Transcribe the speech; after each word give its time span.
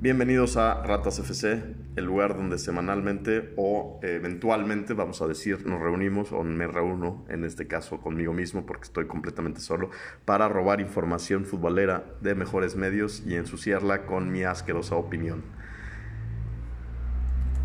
Bienvenidos 0.00 0.56
a 0.56 0.80
Ratas 0.84 1.18
FC, 1.18 1.60
el 1.96 2.04
lugar 2.04 2.36
donde 2.36 2.58
semanalmente 2.58 3.52
o 3.56 3.98
eventualmente, 4.04 4.94
vamos 4.94 5.20
a 5.22 5.26
decir, 5.26 5.66
nos 5.66 5.80
reunimos 5.80 6.30
o 6.30 6.44
me 6.44 6.68
reúno, 6.68 7.24
en 7.28 7.44
este 7.44 7.66
caso 7.66 8.00
conmigo 8.00 8.32
mismo 8.32 8.64
porque 8.64 8.84
estoy 8.84 9.08
completamente 9.08 9.58
solo, 9.58 9.90
para 10.24 10.48
robar 10.48 10.80
información 10.80 11.44
futbolera 11.44 12.04
de 12.20 12.36
mejores 12.36 12.76
medios 12.76 13.24
y 13.26 13.34
ensuciarla 13.34 14.06
con 14.06 14.30
mi 14.30 14.44
asquerosa 14.44 14.94
opinión. 14.94 15.42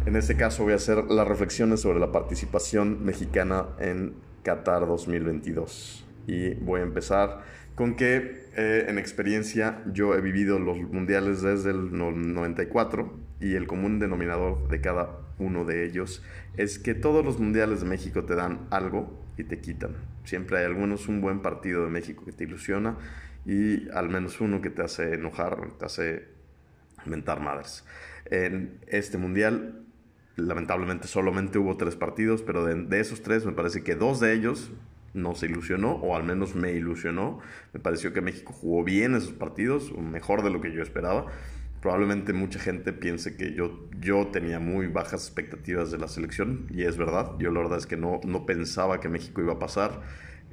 En 0.08 0.16
este 0.16 0.36
caso 0.36 0.64
voy 0.64 0.74
a 0.74 0.78
hacer 0.78 1.04
las 1.04 1.28
reflexiones 1.28 1.82
sobre 1.82 2.00
la 2.00 2.12
participación 2.12 3.06
mexicana 3.06 3.68
en 3.78 4.16
Qatar 4.42 4.88
2022 4.88 6.08
y 6.26 6.56
voy 6.56 6.80
a 6.80 6.84
empezar 6.84 7.42
con 7.76 7.96
que 7.96 8.48
eh, 8.56 8.86
en 8.88 8.98
experiencia 8.98 9.82
yo 9.92 10.16
he 10.16 10.22
vivido 10.22 10.60
los 10.60 10.78
mundiales 10.78 11.42
desde 11.42 11.72
el 11.72 11.92
94 11.92 13.18
y 13.40 13.56
el 13.56 13.68
común 13.68 14.00
denominador 14.00 14.68
de 14.70 14.80
cada 14.80 15.20
uno 15.40 15.66
de 15.66 15.86
ellos 15.86 16.24
es 16.56 16.78
que 16.78 16.94
todos 16.94 17.26
los 17.26 17.40
mundiales 17.40 17.82
de 17.82 17.88
México 17.88 18.24
te 18.24 18.36
dan 18.36 18.68
algo 18.70 19.20
y 19.38 19.44
te 19.44 19.60
quitan. 19.60 19.96
Siempre 20.24 20.60
hay 20.60 20.66
algunos 20.66 21.08
un 21.08 21.22
buen 21.22 21.42
partido 21.42 21.84
de 21.84 21.90
México 21.90 22.24
que 22.26 22.32
te 22.32 22.44
ilusiona 22.44 22.98
y 23.46 23.90
al 23.90 24.10
menos 24.10 24.40
uno 24.40 24.62
que 24.62 24.70
te 24.70 24.84
hace 24.84 25.16
enojar, 25.16 25.58
te 25.80 25.86
hace 25.86 26.28
mentar 27.06 27.40
madres. 27.40 27.84
En 28.26 28.80
este 28.88 29.18
mundial 29.18 29.84
lamentablemente 30.36 31.08
solamente 31.08 31.60
hubo 31.60 31.78
tres 31.78 31.96
partidos, 31.96 32.42
pero 32.42 32.66
de, 32.66 32.76
de 32.76 33.00
esos 33.00 33.22
tres 33.22 33.46
me 33.46 33.52
parece 33.52 33.84
que 33.84 33.96
dos 33.96 34.20
de 34.20 34.34
ellos 34.34 34.72
no 35.14 35.36
se 35.36 35.46
ilusionó, 35.46 35.94
o 35.94 36.16
al 36.16 36.24
menos 36.24 36.56
me 36.56 36.72
ilusionó. 36.72 37.40
Me 37.74 37.80
pareció 37.80 38.14
que 38.14 38.22
México 38.22 38.54
jugó 38.54 38.84
bien 38.84 39.16
esos 39.16 39.34
partidos, 39.34 39.92
mejor 39.98 40.44
de 40.44 40.50
lo 40.50 40.62
que 40.62 40.72
yo 40.72 40.82
esperaba. 40.82 41.28
Probablemente 41.82 42.32
mucha 42.34 42.60
gente 42.60 42.94
piense 42.94 43.36
que 43.36 43.54
yo, 43.54 43.90
yo 44.00 44.28
tenía 44.28 44.60
muy 44.60 44.88
bajas 44.88 45.26
expectativas 45.26 45.92
de 45.92 45.98
la 45.98 46.08
selección, 46.08 46.68
y 46.70 46.84
es 46.84 46.98
verdad. 46.98 47.32
Yo 47.40 47.52
la 47.52 47.60
verdad 47.60 47.78
es 47.78 47.88
que 47.88 47.98
no, 47.98 48.22
no 48.24 48.46
pensaba 48.46 49.00
que 49.00 49.10
México 49.10 49.42
iba 49.42 49.54
a 49.54 49.60
pasar. 49.60 50.02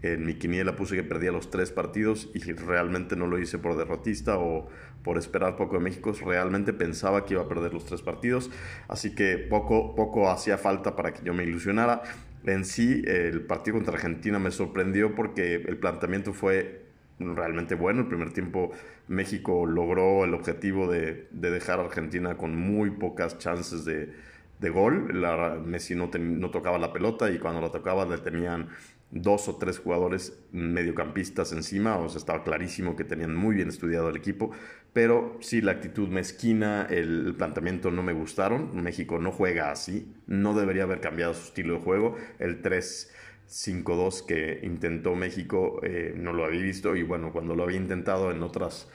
En 0.02 0.24
mi 0.24 0.34
quiniela 0.34 0.76
puse 0.76 0.96
que 0.96 1.02
perdía 1.02 1.30
los 1.30 1.50
tres 1.50 1.70
partidos 1.70 2.30
y 2.32 2.40
realmente 2.52 3.16
no 3.16 3.26
lo 3.26 3.38
hice 3.38 3.58
por 3.58 3.76
derrotista 3.76 4.38
o 4.38 4.66
por 5.02 5.18
esperar 5.18 5.56
poco 5.56 5.76
de 5.76 5.82
México. 5.82 6.12
Realmente 6.24 6.72
pensaba 6.72 7.26
que 7.26 7.34
iba 7.34 7.42
a 7.42 7.48
perder 7.48 7.74
los 7.74 7.84
tres 7.84 8.00
partidos. 8.00 8.50
Así 8.88 9.14
que 9.14 9.36
poco, 9.36 9.94
poco 9.94 10.30
hacía 10.30 10.56
falta 10.56 10.96
para 10.96 11.12
que 11.12 11.22
yo 11.22 11.34
me 11.34 11.44
ilusionara. 11.44 12.02
En 12.44 12.64
sí, 12.64 13.02
el 13.06 13.42
partido 13.42 13.76
contra 13.76 13.94
Argentina 13.94 14.38
me 14.38 14.50
sorprendió 14.50 15.14
porque 15.14 15.56
el 15.56 15.76
planteamiento 15.76 16.32
fue 16.32 16.86
realmente 17.18 17.74
bueno. 17.74 18.02
El 18.02 18.08
primer 18.08 18.32
tiempo 18.32 18.72
México 19.08 19.66
logró 19.66 20.24
el 20.24 20.34
objetivo 20.34 20.90
de, 20.90 21.28
dejar 21.30 21.80
a 21.80 21.84
Argentina 21.84 22.36
con 22.36 22.56
muy 22.56 22.90
pocas 22.90 23.38
chances 23.38 23.84
de, 23.84 24.70
gol. 24.70 25.20
La, 25.20 25.60
Messi 25.64 25.94
no, 25.94 26.10
no, 26.18 26.50
tocaba 26.50 26.78
la 26.78 26.92
pelota 26.92 27.30
y 27.30 27.38
cuando 27.38 27.60
la 27.60 27.70
tocaba 27.70 28.06
le 28.06 28.18
tenían 28.18 28.68
dos 29.10 29.48
o 29.48 29.56
tres 29.56 29.78
jugadores 29.78 30.38
mediocampistas 30.52 31.52
encima, 31.52 31.96
o 31.96 32.08
sea, 32.08 32.18
estaba 32.18 32.44
clarísimo 32.44 32.94
que 32.94 33.04
tenían 33.04 33.34
muy 33.34 33.56
bien 33.56 33.68
estudiado 33.68 34.08
el 34.08 34.16
equipo, 34.16 34.52
pero 34.92 35.36
sí 35.40 35.60
la 35.60 35.72
actitud 35.72 36.08
mezquina, 36.08 36.86
el 36.88 37.34
planteamiento 37.36 37.90
no 37.90 38.02
me 38.02 38.12
gustaron, 38.12 38.82
México 38.82 39.18
no 39.18 39.32
juega 39.32 39.70
así, 39.70 40.12
no 40.26 40.54
debería 40.54 40.84
haber 40.84 41.00
cambiado 41.00 41.34
su 41.34 41.46
estilo 41.46 41.74
de 41.74 41.80
juego, 41.80 42.16
el 42.38 42.62
3-5-2 42.62 44.26
que 44.26 44.60
intentó 44.62 45.14
México 45.16 45.80
eh, 45.82 46.14
no 46.16 46.32
lo 46.32 46.44
había 46.44 46.62
visto 46.62 46.94
y 46.94 47.02
bueno, 47.02 47.32
cuando 47.32 47.56
lo 47.56 47.64
había 47.64 47.78
intentado 47.78 48.30
en 48.30 48.42
otras 48.42 48.88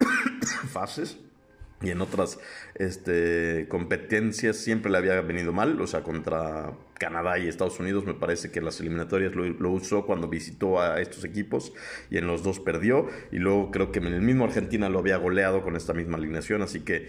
fases, 0.68 1.20
y 1.86 1.90
en 1.90 2.00
otras 2.00 2.38
este, 2.74 3.66
competencias 3.68 4.56
siempre 4.56 4.90
le 4.90 4.98
había 4.98 5.20
venido 5.20 5.52
mal, 5.52 5.80
o 5.80 5.86
sea, 5.86 6.02
contra 6.02 6.72
Canadá 6.94 7.38
y 7.38 7.46
Estados 7.46 7.78
Unidos 7.78 8.04
me 8.04 8.14
parece 8.14 8.50
que 8.50 8.60
las 8.60 8.80
eliminatorias 8.80 9.34
lo, 9.34 9.70
usó 9.70 10.04
cuando 10.04 10.28
visitó 10.28 10.80
a 10.80 11.00
estos 11.00 11.24
equipos 11.24 11.72
y 12.10 12.18
en 12.18 12.26
los 12.26 12.42
dos 12.42 12.58
perdió 12.58 13.06
y 13.30 13.36
luego 13.36 13.70
creo 13.70 13.92
que 13.92 14.00
en 14.00 14.06
el 14.06 14.20
mismo 14.20 14.44
Argentina 14.44 14.88
lo 14.88 14.98
había 14.98 15.16
goleado 15.16 15.62
con 15.62 15.76
esta 15.76 15.94
misma 15.94 16.16
alineación, 16.16 16.62
así 16.62 16.80
que 16.80 17.08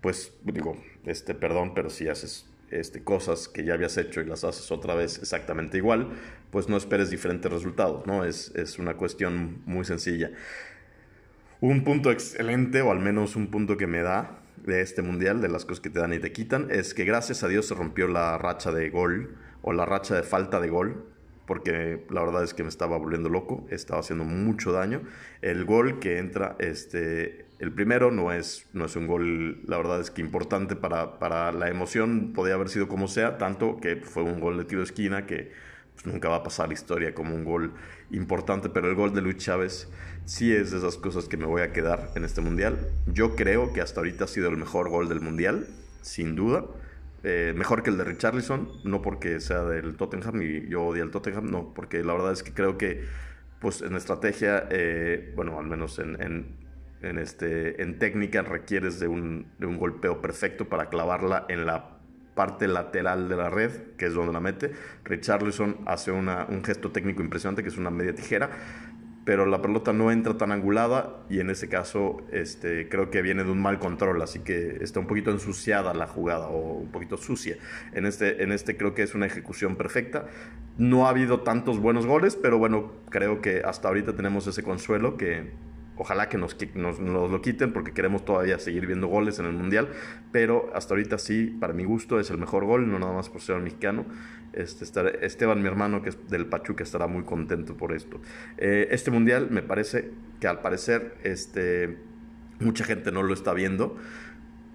pues 0.00 0.32
digo, 0.42 0.76
este 1.06 1.34
perdón, 1.34 1.72
pero 1.74 1.88
si 1.88 2.08
haces 2.08 2.46
este, 2.70 3.02
cosas 3.04 3.48
que 3.48 3.64
ya 3.64 3.74
habías 3.74 3.96
hecho 3.96 4.20
y 4.20 4.24
las 4.24 4.44
haces 4.44 4.72
otra 4.72 4.94
vez 4.94 5.18
exactamente 5.18 5.76
igual, 5.76 6.08
pues 6.50 6.68
no 6.68 6.76
esperes 6.76 7.10
diferentes 7.10 7.50
resultados, 7.52 8.06
¿no? 8.06 8.24
Es, 8.24 8.52
es 8.54 8.78
una 8.78 8.94
cuestión 8.94 9.60
muy 9.66 9.84
sencilla. 9.84 10.30
Un 11.62 11.84
punto 11.84 12.10
excelente, 12.10 12.80
o 12.80 12.90
al 12.90 13.00
menos 13.00 13.36
un 13.36 13.48
punto 13.48 13.76
que 13.76 13.86
me 13.86 14.00
da 14.00 14.38
de 14.64 14.80
este 14.80 15.02
mundial, 15.02 15.42
de 15.42 15.50
las 15.50 15.66
cosas 15.66 15.80
que 15.80 15.90
te 15.90 16.00
dan 16.00 16.14
y 16.14 16.18
te 16.18 16.32
quitan, 16.32 16.68
es 16.70 16.94
que 16.94 17.04
gracias 17.04 17.42
a 17.42 17.48
Dios 17.48 17.66
se 17.66 17.74
rompió 17.74 18.08
la 18.08 18.38
racha 18.38 18.72
de 18.72 18.88
gol 18.88 19.36
o 19.60 19.74
la 19.74 19.84
racha 19.84 20.14
de 20.14 20.22
falta 20.22 20.58
de 20.58 20.70
gol, 20.70 21.04
porque 21.44 22.06
la 22.08 22.22
verdad 22.22 22.44
es 22.44 22.54
que 22.54 22.62
me 22.62 22.70
estaba 22.70 22.96
volviendo 22.96 23.28
loco, 23.28 23.66
estaba 23.68 24.00
haciendo 24.00 24.24
mucho 24.24 24.72
daño. 24.72 25.02
El 25.42 25.66
gol 25.66 25.98
que 25.98 26.16
entra, 26.16 26.56
este, 26.60 27.44
el 27.58 27.72
primero 27.72 28.10
no 28.10 28.32
es, 28.32 28.66
no 28.72 28.86
es 28.86 28.96
un 28.96 29.06
gol, 29.06 29.60
la 29.66 29.76
verdad 29.76 30.00
es 30.00 30.10
que 30.10 30.22
importante 30.22 30.76
para, 30.76 31.18
para 31.18 31.52
la 31.52 31.68
emoción, 31.68 32.32
podía 32.32 32.54
haber 32.54 32.70
sido 32.70 32.88
como 32.88 33.06
sea, 33.06 33.36
tanto 33.36 33.76
que 33.82 33.96
fue 33.96 34.22
un 34.22 34.40
gol 34.40 34.56
de 34.56 34.64
tiro 34.64 34.80
de 34.80 34.86
esquina 34.86 35.26
que 35.26 35.52
pues, 36.02 36.12
nunca 36.12 36.28
va 36.28 36.36
a 36.36 36.42
pasar 36.42 36.68
la 36.68 36.74
historia 36.74 37.14
como 37.14 37.34
un 37.34 37.44
gol 37.44 37.72
importante, 38.10 38.68
pero 38.68 38.88
el 38.88 38.94
gol 38.94 39.14
de 39.14 39.22
Luis 39.22 39.36
Chávez 39.36 39.88
sí 40.24 40.54
es 40.54 40.70
de 40.70 40.78
esas 40.78 40.96
cosas 40.96 41.28
que 41.28 41.36
me 41.36 41.46
voy 41.46 41.62
a 41.62 41.72
quedar 41.72 42.10
en 42.14 42.24
este 42.24 42.40
mundial. 42.40 42.78
Yo 43.06 43.36
creo 43.36 43.72
que 43.72 43.80
hasta 43.80 44.00
ahorita 44.00 44.24
ha 44.24 44.28
sido 44.28 44.48
el 44.48 44.56
mejor 44.56 44.88
gol 44.88 45.08
del 45.08 45.20
mundial, 45.20 45.66
sin 46.02 46.36
duda. 46.36 46.64
Eh, 47.22 47.52
mejor 47.54 47.82
que 47.82 47.90
el 47.90 47.98
de 47.98 48.04
Richarlison, 48.04 48.68
no 48.84 49.02
porque 49.02 49.40
sea 49.40 49.62
del 49.64 49.96
Tottenham 49.96 50.40
y 50.40 50.68
yo 50.68 50.84
odio 50.84 51.02
al 51.02 51.10
Tottenham, 51.10 51.50
no, 51.50 51.74
porque 51.74 52.02
la 52.02 52.14
verdad 52.14 52.32
es 52.32 52.42
que 52.42 52.54
creo 52.54 52.78
que 52.78 53.04
pues 53.60 53.82
en 53.82 53.94
estrategia, 53.94 54.66
eh, 54.70 55.34
bueno, 55.36 55.58
al 55.58 55.66
menos 55.66 55.98
en, 55.98 56.56
en, 57.02 57.18
este, 57.18 57.82
en 57.82 57.98
técnica 57.98 58.40
requieres 58.40 58.98
de 59.00 59.06
un, 59.06 59.48
de 59.58 59.66
un 59.66 59.76
golpeo 59.76 60.22
perfecto 60.22 60.70
para 60.70 60.88
clavarla 60.88 61.44
en 61.50 61.66
la 61.66 61.99
parte 62.40 62.66
lateral 62.68 63.28
de 63.28 63.36
la 63.36 63.50
red, 63.50 63.70
que 63.98 64.06
es 64.06 64.14
donde 64.14 64.32
la 64.32 64.40
mete. 64.40 64.72
Richarlison 65.04 65.76
hace 65.84 66.10
una, 66.10 66.46
un 66.48 66.64
gesto 66.64 66.90
técnico 66.90 67.20
impresionante, 67.20 67.62
que 67.62 67.68
es 67.68 67.76
una 67.76 67.90
media 67.90 68.14
tijera, 68.14 68.48
pero 69.26 69.44
la 69.44 69.60
pelota 69.60 69.92
no 69.92 70.10
entra 70.10 70.38
tan 70.38 70.50
angulada 70.50 71.18
y 71.28 71.40
en 71.40 71.50
ese 71.50 71.68
caso 71.68 72.22
este, 72.32 72.88
creo 72.88 73.10
que 73.10 73.20
viene 73.20 73.44
de 73.44 73.50
un 73.50 73.60
mal 73.60 73.78
control, 73.78 74.22
así 74.22 74.38
que 74.38 74.78
está 74.80 75.00
un 75.00 75.06
poquito 75.06 75.30
ensuciada 75.30 75.92
la 75.92 76.06
jugada 76.06 76.46
o 76.46 76.78
un 76.78 76.90
poquito 76.90 77.18
sucia. 77.18 77.58
En 77.92 78.06
este, 78.06 78.42
en 78.42 78.52
este 78.52 78.78
creo 78.78 78.94
que 78.94 79.02
es 79.02 79.14
una 79.14 79.26
ejecución 79.26 79.76
perfecta. 79.76 80.24
No 80.78 81.06
ha 81.06 81.10
habido 81.10 81.40
tantos 81.40 81.78
buenos 81.78 82.06
goles, 82.06 82.36
pero 82.36 82.56
bueno, 82.56 82.90
creo 83.10 83.42
que 83.42 83.60
hasta 83.66 83.88
ahorita 83.88 84.16
tenemos 84.16 84.46
ese 84.46 84.62
consuelo 84.62 85.18
que 85.18 85.50
Ojalá 86.02 86.30
que 86.30 86.38
nos, 86.38 86.56
nos, 86.74 86.98
lo 86.98 87.42
quiten 87.42 87.74
porque 87.74 87.92
queremos 87.92 88.24
todavía 88.24 88.58
seguir 88.58 88.86
viendo 88.86 89.06
goles 89.06 89.38
en 89.38 89.44
el 89.44 89.52
Mundial. 89.52 89.90
Pero 90.32 90.70
hasta 90.74 90.94
ahorita 90.94 91.18
sí, 91.18 91.54
para 91.60 91.74
mi 91.74 91.84
gusto, 91.84 92.18
es 92.18 92.30
el 92.30 92.38
mejor 92.38 92.64
gol, 92.64 92.90
no 92.90 92.98
nada 92.98 93.12
más 93.12 93.28
por 93.28 93.42
ser 93.42 93.60
mexicano. 93.60 94.06
Este, 94.54 94.86
Esteban, 95.20 95.60
mi 95.60 95.68
hermano, 95.68 96.00
que 96.00 96.08
es 96.08 96.30
del 96.30 96.46
Pachuca, 96.46 96.84
estará 96.84 97.06
muy 97.06 97.24
contento 97.24 97.76
por 97.76 97.92
esto. 97.92 98.18
Eh, 98.56 98.88
este 98.92 99.10
Mundial 99.10 99.48
me 99.50 99.60
parece 99.60 100.10
que 100.40 100.48
al 100.48 100.62
parecer 100.62 101.18
este, 101.22 101.98
mucha 102.60 102.84
gente 102.84 103.12
no 103.12 103.22
lo 103.22 103.34
está 103.34 103.52
viendo 103.52 103.98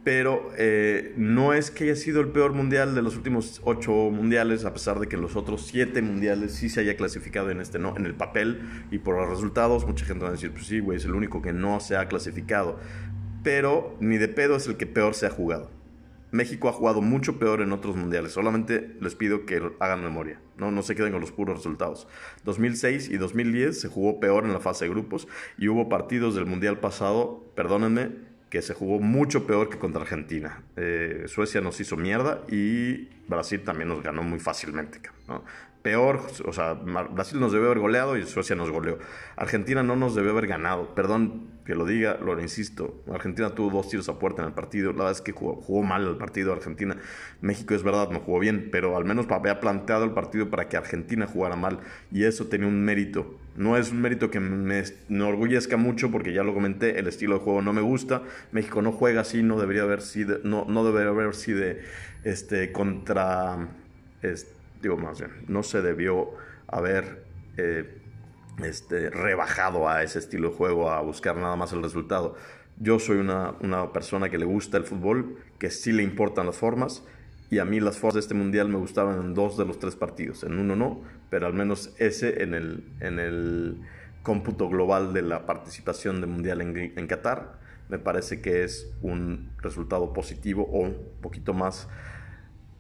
pero 0.05 0.51
eh, 0.55 1.13
no 1.17 1.53
es 1.53 1.71
que 1.71 1.85
haya 1.85 1.95
sido 1.95 2.21
el 2.21 2.27
peor 2.27 2.53
mundial 2.53 2.93
de 2.93 3.01
los 3.01 3.17
últimos 3.17 3.59
ocho 3.63 3.91
mundiales, 3.91 4.63
a 4.63 4.71
pesar 4.71 4.99
de 4.99 5.07
que 5.07 5.17
los 5.17 5.35
otros 5.35 5.65
siete 5.65 6.03
mundiales 6.03 6.53
sí 6.53 6.69
se 6.69 6.81
haya 6.81 6.95
clasificado 6.95 7.49
en 7.49 7.59
este 7.59 7.79
no, 7.79 7.97
en 7.97 8.05
el 8.05 8.13
papel 8.13 8.61
y 8.91 8.99
por 8.99 9.17
los 9.17 9.27
resultados, 9.27 9.87
mucha 9.87 10.05
gente 10.05 10.23
va 10.23 10.29
a 10.29 10.33
decir, 10.33 10.51
pues 10.51 10.67
sí, 10.67 10.79
güey, 10.79 10.99
es 10.99 11.05
el 11.05 11.15
único 11.15 11.41
que 11.41 11.53
no 11.53 11.79
se 11.79 11.97
ha 11.97 12.07
clasificado, 12.07 12.79
pero 13.43 13.97
ni 13.99 14.17
de 14.17 14.27
pedo 14.27 14.55
es 14.55 14.67
el 14.67 14.77
que 14.77 14.85
peor 14.85 15.15
se 15.15 15.25
ha 15.25 15.31
jugado. 15.31 15.71
México 16.29 16.69
ha 16.69 16.73
jugado 16.73 17.01
mucho 17.01 17.39
peor 17.39 17.61
en 17.61 17.71
otros 17.71 17.95
mundiales. 17.95 18.33
Solamente 18.33 18.95
les 18.99 19.15
pido 19.15 19.45
que 19.45 19.71
hagan 19.79 20.03
memoria. 20.03 20.39
No, 20.57 20.69
no 20.69 20.83
se 20.83 20.93
queden 20.93 21.13
con 21.13 21.21
los 21.21 21.31
puros 21.31 21.57
resultados. 21.57 22.07
2006 22.43 23.09
y 23.09 23.17
2010 23.17 23.79
se 23.79 23.87
jugó 23.87 24.19
peor 24.19 24.43
en 24.45 24.53
la 24.53 24.59
fase 24.59 24.85
de 24.85 24.91
grupos 24.91 25.27
y 25.57 25.69
hubo 25.69 25.87
partidos 25.87 26.35
del 26.35 26.45
mundial 26.45 26.79
pasado, 26.79 27.49
perdónenme, 27.55 28.34
que 28.55 28.61
se 28.61 28.73
jugó 28.73 28.99
mucho 29.01 29.45
peor 29.45 29.69
que 29.69 29.77
contra 29.77 30.01
Argentina. 30.01 30.63
Eh, 30.77 31.25
Suecia 31.27 31.59
nos 31.59 31.77
hizo 31.81 31.97
mierda 31.97 32.41
y 32.49 33.09
Brasil 33.27 33.61
también 33.65 33.89
nos 33.89 34.01
ganó 34.01 34.23
muy 34.23 34.39
fácilmente. 34.39 35.01
¿no? 35.27 35.43
Peor, 35.85 36.19
o 36.45 36.51
sea, 36.51 36.73
Brasil 36.73 37.39
nos 37.39 37.51
debió 37.51 37.67
haber 37.67 37.77
goleado 37.77 38.17
y 38.17 38.25
Suecia 38.25 38.55
nos 38.55 38.71
goleó. 38.71 38.97
Argentina 39.35 39.83
no 39.83 39.95
nos 39.95 40.15
debió 40.15 40.31
haber 40.31 40.47
ganado. 40.47 40.95
Perdón 40.95 41.49
que 41.63 41.75
lo 41.75 41.85
diga, 41.85 42.17
lo 42.19 42.41
insisto. 42.41 43.03
Argentina 43.13 43.51
tuvo 43.51 43.69
dos 43.69 43.89
tiros 43.89 44.09
a 44.09 44.17
puerta 44.17 44.41
en 44.41 44.47
el 44.47 44.55
partido. 44.55 44.93
La 44.93 45.03
verdad 45.03 45.11
es 45.11 45.21
que 45.21 45.31
jugó, 45.31 45.83
mal 45.83 46.07
el 46.07 46.17
partido 46.17 46.53
Argentina. 46.53 46.97
México 47.39 47.75
es 47.75 47.83
verdad, 47.83 48.09
no 48.09 48.21
jugó 48.21 48.39
bien, 48.39 48.69
pero 48.71 48.97
al 48.97 49.05
menos 49.05 49.27
había 49.29 49.59
planteado 49.59 50.05
el 50.05 50.09
partido 50.09 50.49
para 50.49 50.67
que 50.67 50.75
Argentina 50.75 51.27
jugara 51.27 51.55
mal. 51.55 51.81
Y 52.11 52.23
eso 52.23 52.47
tenía 52.47 52.67
un 52.67 52.83
mérito. 52.83 53.39
No 53.55 53.77
es 53.77 53.91
un 53.91 54.01
mérito 54.01 54.31
que 54.31 54.39
me 54.39 54.83
enorgullezca 55.07 55.77
mucho 55.77 56.09
porque 56.09 56.33
ya 56.33 56.41
lo 56.41 56.55
comenté, 56.55 56.97
el 56.97 57.05
estilo 57.05 57.35
de 57.35 57.41
juego 57.41 57.61
no 57.61 57.73
me 57.73 57.81
gusta. 57.81 58.23
México 58.51 58.81
no 58.81 58.91
juega 58.91 59.21
así, 59.21 59.43
no 59.43 59.59
debería 59.59 59.83
haber 59.83 60.01
sido, 60.01 60.39
no, 60.43 60.65
no 60.67 60.83
debería 60.83 61.11
haber 61.11 61.35
sido 61.35 61.63
este, 62.23 62.71
contra... 62.71 63.67
Este, 64.23 64.64
más 64.97 65.19
bien, 65.19 65.31
no 65.47 65.63
se 65.63 65.81
debió 65.81 66.29
haber 66.67 67.25
eh, 67.57 68.01
este, 68.63 69.09
rebajado 69.09 69.89
a 69.89 70.03
ese 70.03 70.19
estilo 70.19 70.49
de 70.49 70.55
juego, 70.55 70.91
a 70.91 71.01
buscar 71.01 71.35
nada 71.37 71.55
más 71.55 71.73
el 71.73 71.83
resultado. 71.83 72.35
Yo 72.77 72.99
soy 72.99 73.17
una, 73.17 73.55
una, 73.61 73.91
persona 73.91 74.29
que 74.29 74.37
le 74.37 74.45
gusta 74.45 74.77
el 74.77 74.83
fútbol, 74.83 75.37
que 75.59 75.71
sí 75.71 75.91
le 75.91 76.03
importan 76.03 76.45
las 76.45 76.57
formas, 76.57 77.03
y 77.49 77.59
a 77.59 77.65
mí 77.65 77.79
las 77.79 77.97
formas 77.97 78.15
de 78.15 78.19
este 78.21 78.33
mundial 78.33 78.69
me 78.69 78.77
gustaban 78.77 79.19
en 79.19 79.33
dos 79.33 79.57
de 79.57 79.65
los 79.65 79.79
tres 79.79 79.95
partidos, 79.95 80.43
en 80.43 80.59
uno 80.59 80.75
no, 80.75 81.01
pero 81.29 81.47
al 81.47 81.53
menos 81.53 81.93
ese 81.97 82.43
en 82.43 82.53
el, 82.53 82.83
en 82.99 83.19
el 83.19 83.81
cómputo 84.23 84.69
global 84.69 85.13
de 85.13 85.21
la 85.21 85.45
participación 85.45 86.21
del 86.21 86.29
mundial 86.29 86.61
en, 86.61 86.93
en 86.97 87.07
Qatar, 87.07 87.59
me 87.89 87.99
parece 87.99 88.41
que 88.41 88.63
es 88.63 88.91
un 89.01 89.51
resultado 89.61 90.11
positivo 90.13 90.63
o 90.63 90.79
un 90.79 90.97
poquito 91.21 91.53
más 91.53 91.87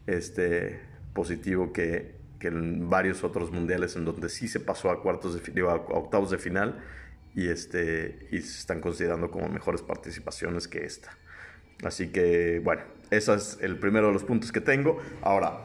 este, 0.07 0.81
positivo 1.15 1.73
que, 1.73 2.23
en 2.41 2.91
varios 2.91 3.23
otros 3.23 3.51
mundiales 3.51 3.95
en 3.95 4.05
donde 4.05 4.29
sí 4.29 4.47
se 4.47 4.59
pasó 4.59 4.91
a 4.91 5.01
cuartos 5.01 5.33
de 5.33 5.63
octavos 5.63 6.29
de 6.29 6.37
final 6.37 6.79
y 7.33 7.47
este 7.47 8.27
y 8.29 8.39
se 8.41 8.59
están 8.59 8.81
considerando 8.81 9.31
como 9.31 9.49
mejores 9.49 9.81
participaciones 9.81 10.67
que 10.67 10.85
esta. 10.85 11.09
Así 11.83 12.09
que 12.09 12.61
bueno, 12.63 12.83
ese 13.09 13.33
es 13.33 13.57
el 13.61 13.79
primero 13.79 14.07
de 14.07 14.13
los 14.13 14.23
puntos 14.23 14.51
que 14.51 14.61
tengo. 14.61 15.01
Ahora, 15.23 15.57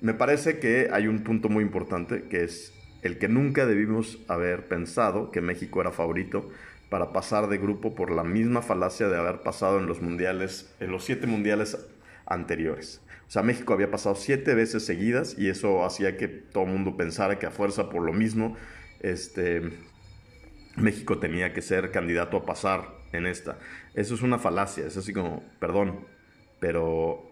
me 0.00 0.14
parece 0.14 0.58
que 0.58 0.88
hay 0.90 1.08
un 1.08 1.24
punto 1.24 1.50
muy 1.50 1.62
importante 1.62 2.22
que 2.30 2.44
es 2.44 2.72
el 3.02 3.18
que 3.18 3.28
nunca 3.28 3.66
debimos 3.66 4.18
haber 4.28 4.66
pensado 4.66 5.30
que 5.30 5.42
México 5.42 5.82
era 5.82 5.92
favorito 5.92 6.48
para 6.88 7.12
pasar 7.12 7.48
de 7.48 7.58
grupo 7.58 7.94
por 7.94 8.10
la 8.10 8.24
misma 8.24 8.62
falacia 8.62 9.08
de 9.08 9.18
haber 9.18 9.42
pasado 9.42 9.78
en 9.78 9.86
los 9.86 10.00
mundiales, 10.00 10.74
en 10.80 10.90
los 10.90 11.04
siete 11.04 11.26
mundiales 11.26 11.76
anteriores. 12.24 13.02
O 13.28 13.30
sea, 13.30 13.42
México 13.42 13.74
había 13.74 13.90
pasado 13.90 14.14
siete 14.14 14.54
veces 14.54 14.86
seguidas 14.86 15.36
y 15.38 15.50
eso 15.50 15.84
hacía 15.84 16.16
que 16.16 16.28
todo 16.28 16.64
el 16.64 16.70
mundo 16.70 16.96
pensara 16.96 17.38
que 17.38 17.44
a 17.44 17.50
fuerza 17.50 17.90
por 17.90 18.02
lo 18.02 18.14
mismo, 18.14 18.56
este, 19.00 19.70
México 20.76 21.18
tenía 21.18 21.52
que 21.52 21.60
ser 21.60 21.90
candidato 21.90 22.38
a 22.38 22.46
pasar 22.46 22.88
en 23.12 23.26
esta. 23.26 23.58
Eso 23.92 24.14
es 24.14 24.22
una 24.22 24.38
falacia, 24.38 24.86
es 24.86 24.96
así 24.96 25.12
como, 25.12 25.44
perdón, 25.60 26.06
pero, 26.58 27.30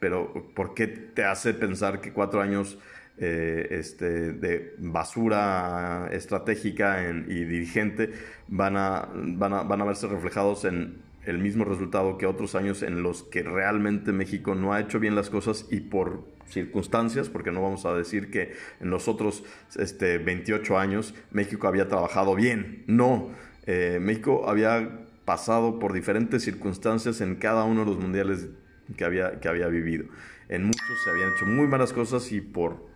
pero 0.00 0.50
¿por 0.54 0.74
qué 0.74 0.86
te 0.86 1.24
hace 1.24 1.54
pensar 1.54 2.02
que 2.02 2.12
cuatro 2.12 2.42
años 2.42 2.78
eh, 3.16 3.68
este, 3.70 4.32
de 4.32 4.74
basura 4.76 6.10
estratégica 6.12 7.10
y 7.26 7.44
dirigente 7.44 8.12
van 8.48 8.76
a, 8.76 9.08
van, 9.14 9.54
a, 9.54 9.62
van 9.62 9.80
a 9.80 9.84
verse 9.84 10.06
reflejados 10.08 10.66
en 10.66 11.07
el 11.24 11.38
mismo 11.38 11.64
resultado 11.64 12.18
que 12.18 12.26
otros 12.26 12.54
años 12.54 12.82
en 12.82 13.02
los 13.02 13.22
que 13.22 13.42
realmente 13.42 14.12
México 14.12 14.54
no 14.54 14.72
ha 14.72 14.80
hecho 14.80 14.98
bien 15.00 15.14
las 15.14 15.30
cosas 15.30 15.66
y 15.70 15.80
por 15.80 16.24
circunstancias, 16.48 17.28
porque 17.28 17.52
no 17.52 17.62
vamos 17.62 17.84
a 17.84 17.94
decir 17.94 18.30
que 18.30 18.54
en 18.80 18.90
los 18.90 19.08
otros 19.08 19.44
este, 19.76 20.18
28 20.18 20.78
años 20.78 21.14
México 21.30 21.68
había 21.68 21.88
trabajado 21.88 22.34
bien. 22.34 22.84
No, 22.86 23.30
eh, 23.66 23.98
México 24.00 24.48
había 24.48 25.06
pasado 25.24 25.78
por 25.78 25.92
diferentes 25.92 26.42
circunstancias 26.42 27.20
en 27.20 27.36
cada 27.36 27.64
uno 27.64 27.80
de 27.80 27.86
los 27.86 27.98
mundiales 27.98 28.48
que 28.96 29.04
había, 29.04 29.40
que 29.40 29.48
había 29.48 29.68
vivido. 29.68 30.06
En 30.48 30.64
muchos 30.64 31.02
se 31.04 31.10
habían 31.10 31.34
hecho 31.34 31.44
muy 31.44 31.66
malas 31.66 31.92
cosas 31.92 32.32
y 32.32 32.40
por, 32.40 32.86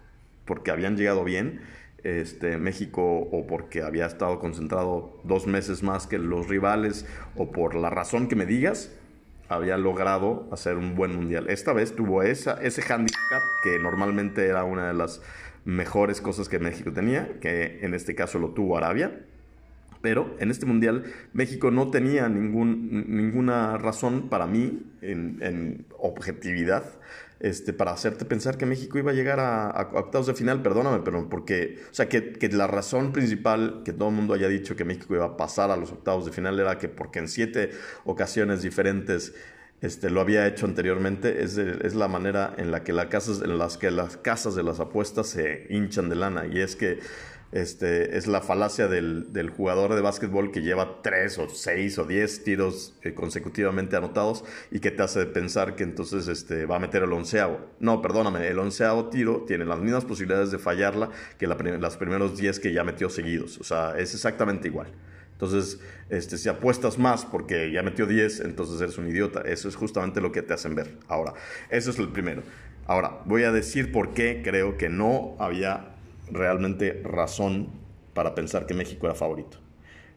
porque 0.46 0.70
habían 0.70 0.96
llegado 0.96 1.24
bien 1.24 1.60
este, 2.04 2.58
México 2.58 3.02
o 3.02 3.46
porque 3.46 3.82
había 3.82 4.06
estado 4.06 4.38
concentrado 4.38 5.20
dos 5.24 5.46
meses 5.46 5.82
más 5.82 6.06
que 6.06 6.18
los 6.18 6.48
rivales 6.48 7.06
o 7.36 7.52
por 7.52 7.74
la 7.74 7.90
razón 7.90 8.28
que 8.28 8.36
me 8.36 8.46
digas, 8.46 8.90
había 9.48 9.76
logrado 9.76 10.48
hacer 10.52 10.76
un 10.76 10.94
buen 10.94 11.14
mundial. 11.14 11.48
Esta 11.48 11.72
vez 11.72 11.94
tuvo 11.94 12.22
ese 12.22 12.50
handicap 12.88 13.42
que 13.62 13.78
normalmente 13.78 14.46
era 14.46 14.64
una 14.64 14.88
de 14.88 14.94
las 14.94 15.20
mejores 15.64 16.20
cosas 16.20 16.48
que 16.48 16.58
México 16.58 16.92
tenía, 16.92 17.38
que 17.40 17.80
en 17.82 17.94
este 17.94 18.14
caso 18.14 18.38
lo 18.38 18.50
tuvo 18.50 18.76
Arabia. 18.76 19.20
Pero 20.00 20.34
en 20.40 20.50
este 20.50 20.66
mundial 20.66 21.04
México 21.32 21.70
no 21.70 21.90
tenía 21.92 22.28
ninguna 22.28 23.78
razón 23.78 24.28
para 24.28 24.48
mí 24.48 24.82
en 25.00 25.86
objetividad 25.96 26.82
este, 27.42 27.72
para 27.72 27.90
hacerte 27.90 28.24
pensar 28.24 28.56
que 28.56 28.66
México 28.66 28.98
iba 28.98 29.10
a 29.10 29.14
llegar 29.14 29.40
a, 29.40 29.90
octavos 29.94 30.28
de 30.28 30.34
final, 30.34 30.62
perdóname, 30.62 31.00
pero 31.04 31.28
porque, 31.28 31.80
o 31.90 31.94
sea, 31.94 32.08
que, 32.08 32.32
que, 32.32 32.48
la 32.50 32.68
razón 32.68 33.12
principal 33.12 33.82
que 33.84 33.92
todo 33.92 34.10
el 34.10 34.14
mundo 34.14 34.32
haya 34.34 34.46
dicho 34.46 34.76
que 34.76 34.84
México 34.84 35.14
iba 35.16 35.24
a 35.24 35.36
pasar 35.36 35.72
a 35.72 35.76
los 35.76 35.90
octavos 35.90 36.24
de 36.24 36.30
final 36.30 36.58
era 36.60 36.78
que 36.78 36.88
porque 36.88 37.18
en 37.18 37.26
siete 37.26 37.70
ocasiones 38.04 38.62
diferentes 38.62 39.34
este, 39.82 40.08
lo 40.08 40.20
había 40.20 40.46
hecho 40.46 40.64
anteriormente, 40.64 41.42
es, 41.42 41.58
es 41.58 41.94
la 41.94 42.08
manera 42.08 42.54
en 42.56 42.70
la 42.70 42.82
que, 42.82 42.92
la 42.92 43.08
casas, 43.08 43.42
en 43.42 43.58
las 43.58 43.76
que 43.76 43.90
las 43.90 44.16
casas 44.16 44.54
de 44.54 44.62
las 44.62 44.80
apuestas 44.80 45.26
se 45.26 45.66
hinchan 45.68 46.08
de 46.08 46.16
lana, 46.16 46.46
y 46.46 46.60
es 46.60 46.76
que 46.76 47.00
este, 47.52 48.16
es 48.16 48.26
la 48.26 48.40
falacia 48.40 48.88
del, 48.88 49.50
jugador 49.54 49.94
de 49.94 50.00
básquetbol 50.00 50.50
que 50.50 50.62
lleva 50.62 51.02
tres 51.02 51.38
o 51.38 51.50
seis 51.50 51.98
o 51.98 52.04
diez 52.04 52.42
tiros 52.44 52.94
eh, 53.02 53.12
consecutivamente 53.12 53.94
anotados 53.94 54.42
y 54.70 54.80
que 54.80 54.90
te 54.90 55.02
hace 55.02 55.26
pensar 55.26 55.76
que 55.76 55.82
entonces 55.84 56.28
este, 56.28 56.64
va 56.64 56.76
a 56.76 56.78
meter 56.78 57.02
el 57.02 57.12
onceavo. 57.12 57.60
No, 57.78 58.00
perdóname, 58.00 58.48
el 58.48 58.58
onceavo 58.58 59.10
tiro 59.10 59.44
tiene 59.46 59.66
las 59.66 59.80
mismas 59.80 60.06
posibilidades 60.06 60.50
de 60.50 60.58
fallarla 60.58 61.10
que 61.38 61.46
la, 61.46 61.56
los 61.56 61.96
primeros 61.98 62.38
diez 62.38 62.58
que 62.58 62.72
ya 62.72 62.84
metió 62.84 63.10
seguidos. 63.10 63.58
O 63.58 63.64
sea, 63.64 63.98
es 63.98 64.14
exactamente 64.14 64.68
igual. 64.68 64.88
Entonces, 65.32 65.80
este, 66.08 66.38
si 66.38 66.48
apuestas 66.48 66.98
más 66.98 67.24
porque 67.24 67.72
ya 67.72 67.82
metió 67.82 68.06
10, 68.06 68.40
entonces 68.40 68.80
eres 68.80 68.98
un 68.98 69.08
idiota. 69.08 69.40
Eso 69.40 69.68
es 69.68 69.76
justamente 69.76 70.20
lo 70.20 70.30
que 70.30 70.42
te 70.42 70.54
hacen 70.54 70.74
ver. 70.74 70.98
Ahora, 71.08 71.34
eso 71.70 71.90
es 71.90 71.98
el 71.98 72.08
primero. 72.08 72.42
Ahora, 72.86 73.20
voy 73.24 73.44
a 73.44 73.52
decir 73.52 73.92
por 73.92 74.12
qué 74.14 74.42
creo 74.44 74.76
que 74.76 74.88
no 74.88 75.34
había 75.38 75.94
realmente 76.30 77.00
razón 77.04 77.68
para 78.14 78.34
pensar 78.34 78.66
que 78.66 78.74
México 78.74 79.06
era 79.06 79.14
favorito. 79.14 79.58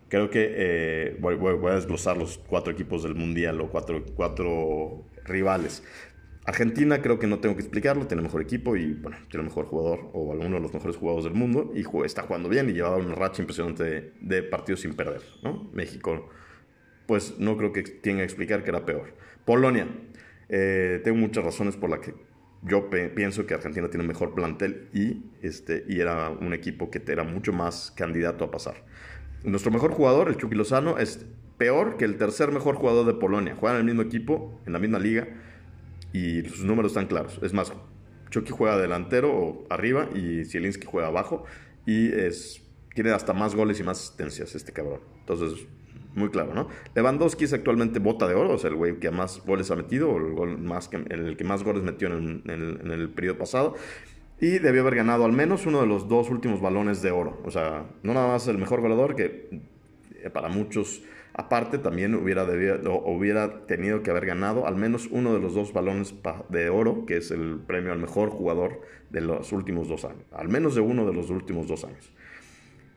Creo 0.09 0.29
que 0.29 0.53
eh, 0.56 1.17
voy, 1.19 1.38
a 1.71 1.75
desglosar 1.75 2.17
los 2.17 2.38
cuatro 2.38 2.71
equipos 2.71 3.03
del 3.03 3.15
Mundial 3.15 3.59
o 3.62 3.69
cuatro 3.69 5.03
rivales. 5.25 5.83
Argentina 6.45 7.01
creo 7.01 7.18
que 7.18 7.25
no 7.25 7.39
tengo 7.39 7.56
que 7.56 7.62
explicarlo, 7.62 8.06
tiene 8.06 8.21
mejor 8.21 8.42
equipo 8.42 8.75
y 8.75 8.94
bueno, 8.94 9.18
tiene 9.30 9.45
mejor 9.45 9.65
jugador 9.65 10.12
o 10.13 10.31
alguno 10.31 10.56
de 10.56 10.62
los 10.62 10.74
mejores 10.74 10.95
jugadores 10.95 11.25
del 11.25 11.33
mundo 11.33 11.71
y 11.74 11.83
está 12.06 12.21
jugando 12.21 12.50
bien 12.50 12.69
y 12.69 12.74
llevaba 12.74 12.97
una 12.97 13.15
racha 13.15 13.42
impresionante 13.42 14.13
de, 14.19 14.44
partidos 14.44 14.81
sin 14.81 14.95
perder. 14.95 15.21
¿no? 15.42 15.68
México, 15.74 16.30
pues 17.07 17.39
no 17.39 17.57
creo 17.57 17.74
que 17.74 17.81
tenga 17.81 18.19
que 18.19 18.25
explicar 18.25 18.63
que 18.63 18.69
era 18.69 18.86
peor. 18.86 19.15
Polonia, 19.44 19.88
eh, 20.50 21.01
tengo 21.03 21.17
muchas 21.17 21.43
razones 21.43 21.77
por 21.77 21.89
las 21.89 22.00
que 22.00 22.13
yo 22.62 22.89
pienso 22.89 23.46
que 23.48 23.55
Argentina 23.55 23.89
tiene 23.89 24.05
mejor 24.05 24.36
plantel 24.36 24.89
y, 24.93 25.24
este, 25.41 25.84
y 25.88 26.00
era 26.00 26.29
un 26.29 26.53
equipo 26.53 26.91
que 26.91 27.01
era 27.08 27.24
mucho 27.24 27.53
más 27.53 27.91
candidato 27.91 28.43
a 28.46 28.51
pasar. 28.51 28.86
Nuestro 29.43 29.72
mejor 29.72 29.91
jugador, 29.91 30.29
el 30.29 30.38
Chucky 30.38 30.55
Lozano, 30.55 31.00
es 31.00 31.25
peor 31.58 31.98
que 31.98 32.05
el 32.05 32.17
tercer 32.17 32.51
mejor 32.51 32.75
jugador 32.75 33.05
de 33.05 33.13
Polonia. 33.13 33.55
Juegan 33.55 33.77
en 33.77 33.88
el 33.88 33.96
mismo 33.96 34.01
equipo, 34.03 34.60
en 34.65 34.74
la 34.74 34.79
misma 34.79 35.00
liga 35.00 35.27
y 36.15 36.48
sus 36.48 36.63
números 36.63 36.93
están 36.93 37.07
claros. 37.07 37.39
Es 37.43 37.53
más, 37.53 37.74
Chucky 38.29 38.51
juega 38.51 38.77
delantero 38.77 39.34
o 39.34 39.67
arriba 39.69 40.07
y 40.15 40.45
Zielinski 40.45 40.88
juega 40.88 41.10
abajo 41.10 41.43
y 41.86 42.07
es, 42.13 42.63
tiene 42.93 43.12
hasta 43.12 43.34
más 43.34 43.53
goles 43.53 43.81
y 43.81 43.84
más 43.84 44.00
asistencias 44.00 44.55
este 44.55 44.72
cabrón. 44.72 45.01
Entonces, 45.19 45.67
muy 46.13 46.29
claro, 46.29 46.53
¿no? 46.53 46.69
Lewandowski 46.95 47.43
es 47.43 47.53
actualmente 47.53 48.00
bota 48.00 48.27
de 48.27 48.36
oro, 48.36 48.53
o 48.53 48.57
sea, 48.57 48.69
el 48.69 48.77
güey 48.77 48.98
que 49.00 49.12
más 49.12 49.41
goles 49.45 49.69
ha 49.72 49.75
metido, 49.75 50.10
o 50.10 50.17
el, 50.17 50.34
gol 50.34 50.57
más 50.57 50.88
que, 50.88 50.95
el 50.95 51.36
que 51.36 51.43
más 51.43 51.63
goles 51.63 51.84
metió 51.84 52.07
en 52.07 52.41
el, 52.45 52.89
en, 52.89 53.12
periodo 53.12 53.38
pasado. 53.38 53.75
Y 54.39 54.60
debió 54.60 54.81
haber 54.81 54.95
ganado 54.95 55.25
al 55.25 55.34
menos 55.34 55.65
uno 55.65 55.81
de 55.81 55.88
los 55.88 56.07
dos 56.07 56.29
últimos 56.29 56.62
balones 56.62 57.01
de 57.01 57.12
oro. 57.12 57.41
O 57.43 57.51
sea, 57.51 57.89
no 58.03 58.13
nada 58.13 58.27
más 58.27 58.48
el 58.48 58.57
mejor 58.57 58.79
goleador, 58.79 59.15
que 59.15 59.50
eh, 60.24 60.29
para 60.29 60.48
muchos 60.48 61.03
aparte 61.38 61.77
también 61.77 62.15
hubiera, 62.15 62.46
debido, 62.46 62.80
tenido 63.68 64.01
que 64.04 64.12
haber 64.12 64.25
ganado 64.25 64.68
al 64.68 64.75
menos 64.75 65.08
uno 65.12 65.34
de 65.34 65.39
los 65.39 65.54
dos 65.54 65.74
balones 65.74 66.15
de 66.50 66.70
oro, 66.70 67.06
que 67.06 67.18
es 67.18 67.32
el 67.32 67.60
premio 67.60 67.92
al 67.92 68.00
mejor 68.00 68.30
jugador 68.30 68.82
de 69.10 69.22
los 69.22 69.51
últimos 69.51 69.88
dos 69.89 70.06
años. 70.06 70.24
Al 70.32 70.48
menos 70.48 70.75
de 70.75 70.82
uno 70.82 71.06
de 71.06 71.13
los 71.13 71.30
últimos 71.30 71.68
dos 71.68 71.84
años. 71.84 72.12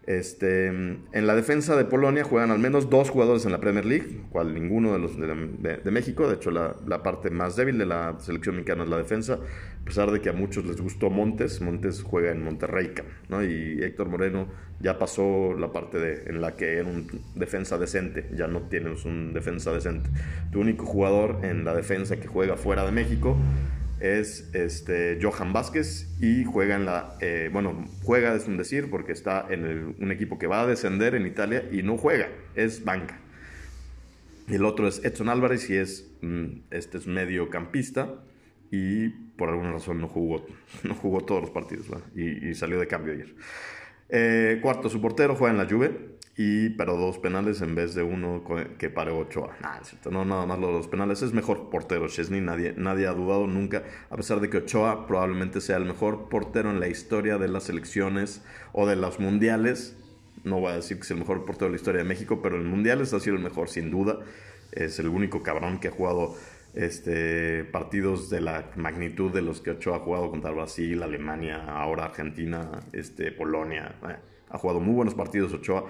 Este, 0.09 0.69
en 0.69 1.27
la 1.27 1.35
defensa 1.35 1.77
de 1.77 1.85
Polonia 1.85 2.25
juegan 2.25 2.51
al 2.51 2.59
menos 2.59 2.89
dos 2.89 3.11
jugadores 3.11 3.45
en 3.45 3.53
la 3.53 3.61
Premier 3.61 3.85
League, 3.85 4.23
cual 4.31 4.55
ninguno 4.55 4.95
de 4.95 4.99
los 4.99 5.19
de, 5.19 5.91
México. 5.91 6.27
De 6.27 6.37
hecho, 6.37 6.51
la, 6.51 7.03
parte 7.03 7.29
más 7.29 7.57
débil 7.57 7.77
de 7.77 7.85
la 7.85 8.17
selección 8.19 8.55
mexicana 8.55 8.85
es 8.85 8.89
la 8.89 8.97
defensa, 8.97 9.35
a 9.35 9.85
pesar 9.85 10.11
de 10.11 10.23
que 10.23 10.31
a 10.31 10.33
muchos 10.33 10.65
les 10.65 10.81
gustó 10.81 11.11
Montes. 11.11 11.61
Montes 11.61 12.03
juega 12.03 12.31
en 12.31 12.43
Monterrey, 12.43 12.95
¿no? 13.29 13.45
Y 13.45 13.83
Héctor 13.83 14.09
Moreno 14.09 14.49
ya 14.81 14.99
pasó 14.99 15.53
la 15.53 15.73
parte 15.73 15.99
de, 15.99 16.31
en 16.31 16.41
la 16.41 16.57
que 16.57 16.79
era 16.79 16.89
un 16.89 17.07
defensa 17.35 17.77
decente, 17.77 18.31
ya 18.35 18.47
no 18.47 18.63
tienes 18.63 19.05
un 19.05 19.35
defensa 19.35 19.75
decente. 19.75 20.09
Tu 20.51 20.59
único 20.59 20.87
jugador 20.87 21.41
en 21.43 21.67
la 21.67 21.75
defensa 21.75 22.19
que 22.19 22.29
juega 22.29 22.57
fuera 22.57 22.87
de 22.87 22.93
México 22.93 23.37
es 24.01 24.49
este, 24.55 25.19
Johan 25.21 25.53
Vázquez 25.53 26.09
y 26.21 26.45
juega 26.45 26.77
en 26.77 26.85
la, 26.85 27.17
eh, 27.21 27.51
bueno, 27.53 27.85
juega 28.03 28.35
es 28.35 28.47
un 28.47 28.57
decir 28.57 28.91
porque 28.91 29.13
está 29.13 29.47
en 29.51 29.97
un 29.99 30.13
equipo 30.13 30.39
que 30.39 30.47
va 30.47 30.63
a 30.63 30.67
descender 30.67 31.15
en 31.15 31.27
Italia 31.27 31.65
y 31.71 31.83
no 31.83 31.97
juega, 31.97 32.29
es 32.55 32.85
banca. 32.85 33.19
El 34.49 34.65
otro 34.65 34.89
es 34.89 35.05
Edson 35.05 35.29
Álvarez 35.29 35.69
y 35.69 35.77
es, 35.77 36.11
mm, 36.23 36.47
este 36.71 36.99
es 36.99 37.07
mediocampista 37.07 38.15
y 38.71 39.09
por 39.09 39.49
alguna 39.49 39.73
razón 39.73 40.01
no 40.01 40.09
jugó, 40.09 40.47
no 40.85 40.95
jugó 40.95 41.21
todos 41.23 41.43
los 41.43 41.51
partidos 41.51 41.87
y, 42.15 42.49
y, 42.49 42.55
salió 42.55 42.79
de 42.79 42.87
cambio 42.87 43.13
ayer. 43.13 43.35
Eh, 44.09 44.59
cuarto, 44.63 44.89
su 44.89 45.01
portero 45.01 45.37
juega 45.37 45.53
en 45.53 45.59
la 45.59 45.69
Juve 45.69 46.19
y 46.41 46.71
pero 46.71 46.97
dos 46.97 47.19
penales 47.19 47.61
en 47.63 47.75
vez 47.75 47.97
de 47.97 48.05
uno 48.05 48.45
que 48.79 48.91
pare 48.91 49.11
Ochoa. 49.11 49.57
no, 50.11 50.25
nada 50.25 50.47
más 50.47 50.59
los 50.61 50.87
penales. 50.87 51.21
Es 51.23 51.33
mejor 51.33 51.69
portero 51.69 52.07
Chesney, 52.07 52.41
nadie, 52.41 52.75
nadie 52.77 53.09
ha 53.09 53.13
dudado 53.13 53.49
nunca, 53.49 53.83
a 54.09 54.17
pesar 54.17 54.41
de 54.41 54.49
que 54.49 54.59
Ochoa 54.59 55.09
probablemente 55.09 55.61
sea 55.61 55.79
el 55.79 55.85
mejor 55.85 56.29
portero 56.29 56.71
en 56.71 56.79
la 56.79 56.87
historia 56.87 57.39
de 57.39 57.49
las 57.49 57.65
selecciones 57.65 58.43
o 58.73 58.87
de 58.87 58.95
los 58.95 59.19
mundiales. 59.19 59.97
No 60.45 60.61
voy 60.61 60.73
a 60.73 60.77
decir 60.77 60.99
que 60.99 61.03
es 61.03 61.11
el 61.11 61.19
mejor 61.19 61.45
portero 61.45 61.67
de 61.67 61.73
la 61.73 61.77
historia 61.77 62.03
de 62.03 62.09
México, 62.09 62.41
pero 62.41 62.57
en 62.57 62.67
mundiales 62.67 63.13
ha 63.13 63.19
sido 63.19 63.35
el 63.35 63.43
mejor, 63.43 63.69
sin 63.69 63.91
duda. 63.91 64.21
Es 64.71 65.01
el 65.01 65.09
único 65.09 65.43
cabrón 65.43 65.81
que 65.81 65.89
ha 65.89 65.91
jugado 65.91 66.37
este, 66.75 67.65
partidos 67.65 68.31
de 68.31 68.41
la 68.41 68.71
magnitud 68.77 69.33
de 69.33 69.43
los 69.43 69.61
que 69.61 69.71
Ochoa 69.71 69.97
ha 69.97 70.01
jugado 70.01 70.31
contra 70.31 70.51
Brasil, 70.51 71.03
Alemania, 71.03 71.65
ahora 71.65 72.05
Argentina, 72.05 72.81
este, 72.93 73.33
Polonia. 73.33 73.97
ha 74.51 74.59
jugado 74.59 74.81
muy 74.81 74.95
buenos 74.95 75.15
partidos 75.15 75.53
Ochoa. 75.53 75.87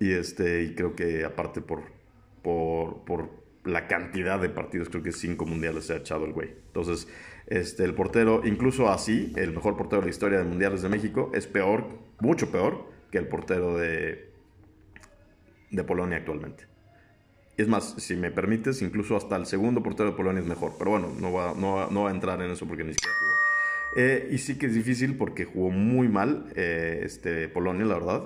Y, 0.00 0.12
este, 0.12 0.64
y 0.64 0.74
creo 0.74 0.94
que 0.94 1.24
aparte 1.24 1.60
por, 1.60 1.82
por, 2.42 3.04
por 3.04 3.30
la 3.64 3.86
cantidad 3.86 4.40
de 4.40 4.48
partidos, 4.48 4.88
creo 4.88 5.02
que 5.02 5.12
cinco 5.12 5.46
mundiales 5.46 5.86
se 5.86 5.94
ha 5.94 5.96
echado 5.96 6.24
el 6.26 6.32
güey. 6.32 6.50
Entonces, 6.66 7.08
este, 7.46 7.84
el 7.84 7.94
portero, 7.94 8.42
incluso 8.44 8.88
así, 8.88 9.32
el 9.36 9.52
mejor 9.52 9.76
portero 9.76 10.00
de 10.00 10.06
la 10.06 10.10
historia 10.10 10.38
de 10.38 10.44
mundiales 10.44 10.82
de 10.82 10.88
México, 10.88 11.30
es 11.34 11.46
peor, 11.46 11.86
mucho 12.20 12.50
peor 12.50 12.86
que 13.10 13.18
el 13.18 13.28
portero 13.28 13.76
de, 13.76 14.30
de 15.70 15.84
Polonia 15.84 16.18
actualmente. 16.18 16.73
Es 17.56 17.68
más, 17.68 17.94
si 17.98 18.16
me 18.16 18.30
permites, 18.30 18.82
incluso 18.82 19.16
hasta 19.16 19.36
el 19.36 19.46
segundo 19.46 19.82
portero 19.82 20.10
de 20.10 20.16
Polonia 20.16 20.40
es 20.40 20.46
mejor. 20.46 20.72
Pero 20.78 20.90
bueno, 20.90 21.12
no 21.20 21.32
va, 21.32 21.54
no, 21.56 21.90
no 21.90 22.02
va 22.02 22.10
a 22.10 22.12
entrar 22.12 22.40
en 22.42 22.50
eso 22.50 22.66
porque 22.66 22.84
ni 22.84 22.92
siquiera 22.92 23.14
jugó. 23.18 23.44
Eh, 23.96 24.28
y 24.32 24.38
sí 24.38 24.58
que 24.58 24.66
es 24.66 24.74
difícil 24.74 25.16
porque 25.16 25.44
jugó 25.44 25.70
muy 25.70 26.08
mal 26.08 26.46
eh, 26.56 27.02
este, 27.04 27.48
Polonia, 27.48 27.84
la 27.84 27.94
verdad. 27.94 28.24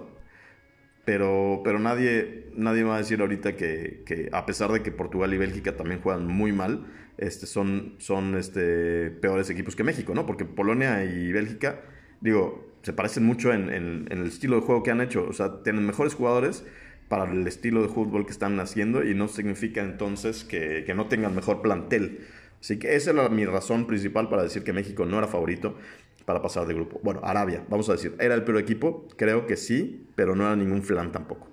Pero, 1.04 1.62
pero 1.64 1.78
nadie, 1.78 2.50
nadie 2.54 2.84
va 2.84 2.96
a 2.96 2.98
decir 2.98 3.20
ahorita 3.20 3.56
que, 3.56 4.02
que, 4.04 4.28
a 4.32 4.44
pesar 4.46 4.72
de 4.72 4.82
que 4.82 4.92
Portugal 4.92 5.32
y 5.32 5.38
Bélgica 5.38 5.76
también 5.76 6.00
juegan 6.00 6.26
muy 6.26 6.52
mal, 6.52 6.86
este, 7.16 7.46
son, 7.46 7.94
son 7.98 8.34
este, 8.36 9.10
peores 9.10 9.48
equipos 9.50 9.74
que 9.74 9.84
México, 9.84 10.14
¿no? 10.14 10.26
Porque 10.26 10.44
Polonia 10.44 11.04
y 11.04 11.32
Bélgica, 11.32 11.80
digo, 12.20 12.68
se 12.82 12.92
parecen 12.92 13.24
mucho 13.24 13.52
en, 13.52 13.70
en, 13.70 14.06
el 14.10 14.26
estilo 14.26 14.56
de 14.56 14.62
juego 14.62 14.82
que 14.82 14.90
han 14.90 15.00
hecho. 15.00 15.26
O 15.28 15.32
sea, 15.32 15.62
tienen 15.62 15.86
mejores 15.86 16.14
jugadores 16.14 16.64
para 17.08 17.30
el 17.30 17.46
estilo 17.46 17.82
de 17.82 17.88
fútbol 17.88 18.26
que 18.26 18.32
están 18.32 18.58
haciendo 18.60 19.04
y 19.04 19.14
no 19.14 19.28
significa 19.28 19.82
entonces 19.82 20.44
que, 20.44 20.84
que 20.84 20.94
no 20.94 21.06
tengan 21.06 21.34
mejor 21.34 21.62
plantel. 21.62 22.26
Así 22.60 22.78
que 22.78 22.96
esa 22.96 23.10
era 23.12 23.28
mi 23.28 23.44
razón 23.44 23.86
principal 23.86 24.28
para 24.28 24.42
decir 24.42 24.64
que 24.64 24.72
México 24.72 25.04
no 25.04 25.18
era 25.18 25.26
favorito 25.26 25.76
para 26.24 26.42
pasar 26.42 26.66
de 26.66 26.74
grupo. 26.74 27.00
Bueno, 27.02 27.20
Arabia, 27.24 27.64
vamos 27.70 27.88
a 27.88 27.92
decir, 27.92 28.14
¿era 28.20 28.34
el 28.34 28.44
peor 28.44 28.58
equipo? 28.58 29.08
Creo 29.16 29.46
que 29.46 29.56
sí, 29.56 30.06
pero 30.14 30.36
no 30.36 30.44
era 30.44 30.56
ningún 30.56 30.82
flan 30.82 31.10
tampoco. 31.10 31.48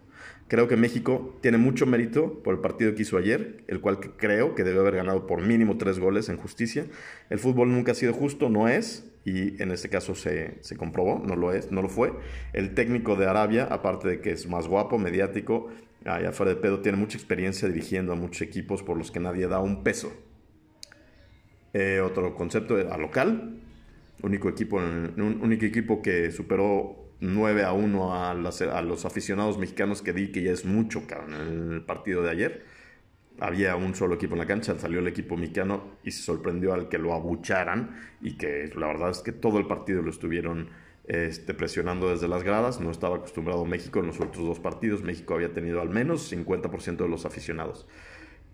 Creo 0.48 0.68
que 0.68 0.76
México 0.76 1.36
tiene 1.42 1.58
mucho 1.58 1.86
mérito 1.86 2.44
por 2.44 2.54
el 2.54 2.60
partido 2.60 2.94
que 2.94 3.02
hizo 3.02 3.18
ayer, 3.18 3.64
el 3.68 3.82
cual 3.82 4.00
creo 4.00 4.54
que 4.54 4.64
debe 4.64 4.80
haber 4.80 4.96
ganado 4.96 5.26
por 5.26 5.42
mínimo 5.42 5.78
tres 5.78 5.98
goles 5.98 6.30
en 6.30 6.38
justicia. 6.38 6.86
El 7.30 7.40
fútbol 7.40 7.72
nunca 7.72 7.94
ha 7.94 7.96
sido 7.96 8.14
justo, 8.14 8.50
no 8.50 8.68
es, 8.68 9.10
y 9.25 9.62
en 9.62 9.72
este 9.72 9.89
caso 9.89 10.13
se, 10.13 10.60
se 10.62 10.77
comprobó, 10.77 11.20
no 11.25 11.36
lo 11.36 11.51
es, 11.51 11.72
no 11.72 11.82
lo 11.82 11.89
fue. 11.89 12.13
El 12.53 12.75
técnico 12.75 13.15
de 13.15 13.25
Arabia, 13.25 13.67
aparte 13.70 14.08
de 14.08 14.22
que 14.22 14.32
es 14.32 14.48
más 14.48 14.67
guapo, 14.67 15.00
mediático, 15.00 15.70
allá 16.05 16.32
fuera 16.32 16.53
de 16.53 16.62
pedo, 16.62 16.79
tiene 16.82 17.00
mucha 17.00 17.17
experiencia 17.17 17.67
dirigiendo 17.67 18.13
a 18.13 18.15
muchos 18.15 18.44
equipos 18.44 18.84
por 18.84 18.98
los 18.98 19.10
que 19.10 19.20
nadie 19.20 19.48
da 19.48 19.60
un 19.60 19.84
peso. 19.84 20.13
Eh, 21.74 22.00
otro 22.00 22.36
concepto 22.36 22.75
a 22.75 22.98
local, 22.98 23.62
único 24.22 24.48
equipo, 24.48 24.77
un 24.77 25.39
único 25.41 25.65
equipo 25.65 26.03
que 26.03 26.32
superó 26.32 27.10
9 27.20 27.63
a 27.63 27.74
1 27.74 28.13
a, 28.13 28.32
a, 28.32 28.82
los 28.84 29.05
aficionados 29.05 29.58
mexicanos 29.58 30.03
que 30.03 30.13
di 30.13 30.32
que 30.32 30.44
ya 30.44 30.51
es 30.51 30.65
mucho, 30.65 31.01
en 31.27 31.74
el 31.74 31.82
partido 31.84 32.22
de 32.22 32.29
ayer. 32.29 32.75
Había 33.39 33.75
un 33.75 33.96
solo 33.96 34.15
equipo 34.15 34.34
en 34.34 34.39
la 34.39 34.46
cancha, 34.46 34.77
salió 34.80 35.00
el 35.00 35.08
equipo 35.08 35.36
mexicano 35.36 35.98
y 36.04 36.12
se 36.12 36.24
sorprendió 36.24 36.74
al 36.74 36.88
que 36.88 36.98
lo 36.98 37.13
abucharan 37.13 37.96
y 38.22 38.38
que 38.38 38.72
la 38.75 38.88
verdad 38.88 39.10
es 39.10 39.20
que 39.20 39.32
todo 39.32 39.58
el 39.60 39.68
partido 39.68 40.01
lo 40.01 40.10
estuvieron 40.10 40.70
este, 41.08 41.54
presionando 41.54 42.10
desde 42.10 42.27
las 42.27 42.44
gradas. 42.44 42.80
No 42.80 42.92
estaba 42.92 43.18
acostumbrado 43.18 43.65
México 43.65 44.00
en 44.00 44.08
los 44.08 44.20
otros 44.20 44.46
dos 44.46 44.60
partidos. 44.60 45.04
México 45.04 45.34
había 45.34 45.54
tenido 45.54 45.82
al 45.82 45.89
menos 45.89 46.32
50% 46.32 46.98
de 46.98 47.10
los 47.10 47.25
aficionados. 47.25 47.88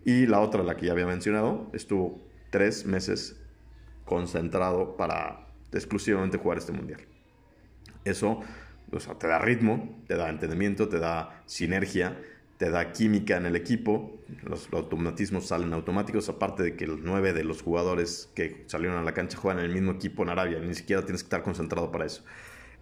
Y 0.04 0.26
la 0.26 0.40
otra, 0.40 0.62
la 0.62 0.76
que 0.76 0.86
ya 0.86 0.92
había 0.92 1.06
mencionado, 1.06 1.70
estuvo 1.72 2.20
tres 2.50 2.84
meses 2.84 3.40
concentrado 4.04 4.96
para 4.96 5.46
exclusivamente 5.72 6.38
jugar 6.38 6.58
este 6.58 6.72
mundial. 6.72 7.00
Eso 8.04 8.40
te 9.18 9.26
da 9.26 9.38
ritmo, 9.38 10.02
te 10.06 10.16
da 10.16 10.28
entendimiento, 10.28 10.88
te 10.88 10.98
da 10.98 11.42
sinergia, 11.46 12.18
te 12.62 12.70
da 12.70 12.92
química 12.92 13.36
en 13.36 13.46
el 13.46 13.56
equipo. 13.56 14.20
Los, 14.44 14.68
automatismos 14.72 15.48
salen 15.48 15.72
automáticos, 15.72 16.28
aparte 16.28 16.62
de 16.62 16.76
que 16.76 16.86
los 16.86 17.00
nueve 17.00 17.32
de 17.32 17.42
los 17.42 17.60
jugadores 17.60 18.30
que 18.36 18.62
salieron 18.66 18.98
a 18.98 19.02
la 19.02 19.14
cancha 19.14 19.36
juegan 19.36 19.58
en 19.58 19.70
el 19.70 19.74
mismo 19.74 19.90
equipo 19.90 20.22
en 20.22 20.28
Arabia. 20.28 20.60
Ni 20.60 20.72
siquiera 20.72 21.02
tienes 21.02 21.24
que 21.24 21.26
estar 21.26 21.42
concentrado 21.42 21.90
para 21.90 22.06
eso. 22.06 22.22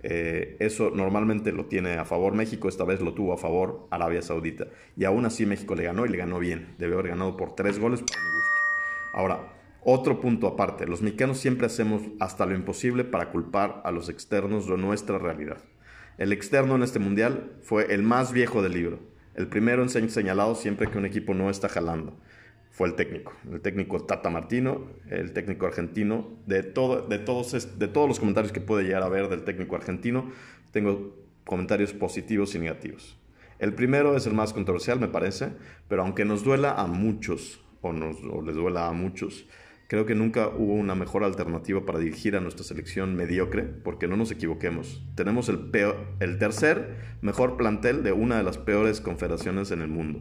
Eh, 0.02 0.58
eso 0.60 0.90
normalmente 0.94 1.50
lo 1.50 1.64
tiene 1.64 1.94
a 1.94 2.04
favor 2.04 2.34
México, 2.34 2.68
esta 2.68 2.84
vez 2.84 3.00
lo 3.00 3.14
tuvo 3.14 3.32
a 3.32 3.38
favor 3.38 3.87
Arabia 3.90 4.20
Saudita. 4.20 4.66
Y 4.99 5.04
aún 5.04 5.25
así 5.25 5.46
México 5.46 5.75
le 5.75 5.84
ganó 5.84 6.04
y 6.04 6.10
le 6.10 6.18
ganó 6.18 6.38
bien. 6.38 6.75
Debe 6.76 6.92
haber 6.92 7.08
ganado 7.08 7.38
por 7.38 7.54
tres 7.54 7.78
goles 7.78 8.02
para 8.02 8.20
mi 8.20 8.28
gusto. 8.28 8.50
Ahora, 9.14 9.54
otro 9.82 10.20
punto 10.20 10.46
aparte, 10.46 10.87
los 10.87 11.00
mexicanos 11.00 11.38
siempre 11.38 11.64
hacemos 11.64 12.02
hasta 12.20 12.44
lo 12.44 12.54
imposible 12.54 13.04
para 13.04 13.30
culpar 13.30 13.80
a 13.87 13.92
los 13.92 14.10
externos 14.10 14.66
de 14.66 14.76
nuestra 14.76 15.16
realidad. 15.16 15.56
El 16.18 16.34
externo 16.34 16.75
en 16.75 16.82
este 16.82 16.99
mundial 16.99 17.52
fue 17.62 17.94
el 17.94 18.02
más 18.02 18.32
viejo 18.32 18.60
del 18.60 18.75
libro, 18.75 19.10
el 19.34 19.49
primero 19.49 19.82
en 19.82 20.10
señalado 20.10 20.54
siempre 20.54 20.88
que 20.88 20.99
un 20.99 21.06
equipo 21.06 21.34
no 21.34 21.50
está 21.50 21.68
jalando. 21.68 22.18
Fue 22.70 22.88
el 22.88 22.94
técnico, 22.94 23.32
el 23.50 23.60
técnico 23.60 24.04
Tata 24.04 24.30
Martino, 24.30 24.87
el 25.10 25.32
técnico 25.32 25.66
argentino. 25.66 26.38
De, 26.46 26.62
todo, 26.62 27.06
de, 27.06 27.18
todos, 27.18 27.78
de 27.78 27.88
todos 27.88 28.08
los 28.08 28.20
comentarios 28.20 28.52
que 28.52 28.60
puede 28.60 28.84
llegar 28.84 29.02
a 29.02 29.08
ver 29.08 29.28
del 29.28 29.44
técnico 29.44 29.76
argentino, 29.76 30.30
tengo 30.70 31.16
comentarios 31.44 31.92
positivos 31.92 32.54
y 32.54 32.58
negativos. 32.58 33.18
El 33.58 33.75
primero 33.75 34.16
es 34.16 34.26
el 34.26 34.32
más 34.32 34.52
controversial, 34.52 34.99
me 34.99 35.08
parece, 35.08 35.52
pero 35.88 36.02
aunque 36.02 36.25
nos 36.25 36.44
duela 36.44 36.72
a 36.72 36.87
muchos, 36.87 37.62
o, 37.82 37.92
nos, 37.92 38.16
o 38.25 38.40
les 38.40 38.54
duela 38.54 38.88
a 38.88 38.92
muchos, 38.92 39.46
Creo 39.90 40.06
que 40.06 40.14
nunca 40.14 40.47
hubo 40.47 40.75
una 40.75 40.94
mejor 40.94 41.25
alternativa 41.25 41.85
para 41.85 41.99
dirigir 41.99 42.37
a 42.37 42.40
nuestra 42.40 42.62
selección 42.62 43.16
mediocre, 43.16 43.64
porque 43.64 44.06
no 44.06 44.16
nos 44.16 44.30
equivoquemos. 44.30 45.04
Tenemos 45.16 45.49
el, 45.49 45.59
peor, 45.59 45.97
el 46.20 46.38
tercer 46.38 46.94
mejor 47.23 47.56
plantel 47.56 48.04
de 48.04 48.12
una 48.12 48.37
de 48.37 48.44
las 48.44 48.56
peores 48.56 49.00
confederaciones 49.00 49.73
en 49.73 49.82
el 49.82 49.88
mundo. 49.88 50.20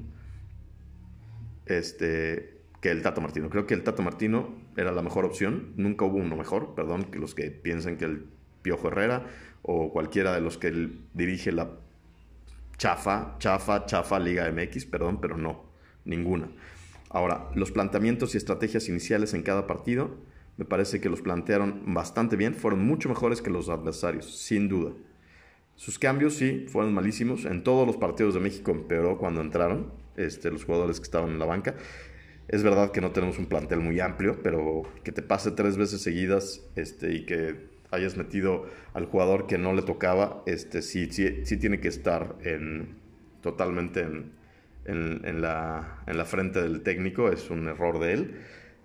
Este, 1.68 2.64
que 2.82 2.90
el 2.90 3.04
Tato 3.04 3.22
Martino. 3.22 3.52
Creo 3.52 3.68
que 3.68 3.76
el 3.76 3.84
Tato 3.84 4.02
Martino 4.02 4.56
era 4.76 4.92
la 4.92 5.04
mejor 5.04 5.24
opción. 5.24 5.74
Nunca 5.76 6.04
hubo 6.04 6.18
uno 6.18 6.36
mejor, 6.36 6.74
perdón, 6.74 7.04
que 7.04 7.20
los 7.20 7.36
que 7.36 7.52
piensen 7.52 7.98
que 7.98 8.06
el 8.06 8.26
Piojo 8.64 8.88
Herrera 8.88 9.28
o 9.62 9.94
cualquiera 9.94 10.34
de 10.34 10.42
los 10.42 10.58
que 10.58 10.90
dirige 11.14 11.52
la 11.52 11.70
chafa, 12.80 13.36
chafa, 13.38 13.86
chafa 13.86 14.18
Liga 14.18 14.52
MX, 14.52 14.88
perdón, 14.88 15.22
pero 15.22 15.38
no, 15.38 15.64
ninguna. 16.06 16.50
Ahora, 17.10 17.50
los 17.56 17.72
planteamientos 17.72 18.34
y 18.34 18.38
estrategias 18.38 18.88
iniciales 18.88 19.34
en 19.34 19.44
cada 19.44 19.68
partido, 19.68 20.18
me 20.58 20.66
parece 20.66 21.02
que 21.02 21.10
los 21.10 21.22
plantearon 21.22 21.94
bastante 21.94 22.36
bien, 22.36 22.54
fueron 22.54 22.86
mucho 22.86 23.10
mejores 23.10 23.42
que 23.42 23.50
los 23.50 23.70
adversarios, 23.70 24.40
sin 24.40 24.70
duda. 24.70 24.94
Sus 25.76 25.98
cambios 25.98 26.36
sí 26.36 26.66
fueron 26.68 26.94
malísimos. 26.94 27.46
En 27.46 27.64
todos 27.64 27.88
los 27.88 27.96
partidos 27.96 28.34
de 28.34 28.42
México 28.42 28.72
empeoró 28.72 29.18
cuando 29.18 29.40
entraron 29.40 29.94
este, 30.18 30.52
los 30.52 30.66
jugadores 30.66 31.00
que 31.00 31.06
estaban 31.06 31.30
en 31.30 31.40
la 31.40 31.46
banca. 31.46 31.76
Es 32.50 32.64
verdad 32.64 32.92
que 32.92 33.00
no 33.00 33.12
tenemos 33.12 33.40
un 33.40 33.46
plantel 33.46 33.80
muy 33.80 34.00
amplio, 34.02 34.42
pero 34.44 34.84
que 35.04 35.14
te 35.14 35.22
pase 35.22 35.52
tres 35.52 35.78
veces 35.78 36.02
seguidas 36.02 36.62
este, 36.76 37.14
y 37.14 37.26
que 37.26 37.70
hayas 37.92 38.18
metido 38.18 38.66
al 38.94 39.06
jugador 39.06 39.48
que 39.48 39.58
no 39.58 39.74
le 39.74 39.82
tocaba, 39.82 40.44
este, 40.46 40.82
sí, 40.82 41.10
sí, 41.12 41.58
tiene 41.58 41.80
que 41.80 41.88
estar 41.88 42.36
en, 42.44 42.98
totalmente 43.42 44.02
en, 44.02 44.34
en, 44.86 45.42
la, 45.42 46.02
en 46.08 46.18
la 46.18 46.26
frente 46.26 46.62
del 46.62 46.82
técnico, 46.82 47.30
es 47.30 47.50
un 47.50 47.68
error 47.68 48.00
de 48.00 48.14
él. 48.14 48.36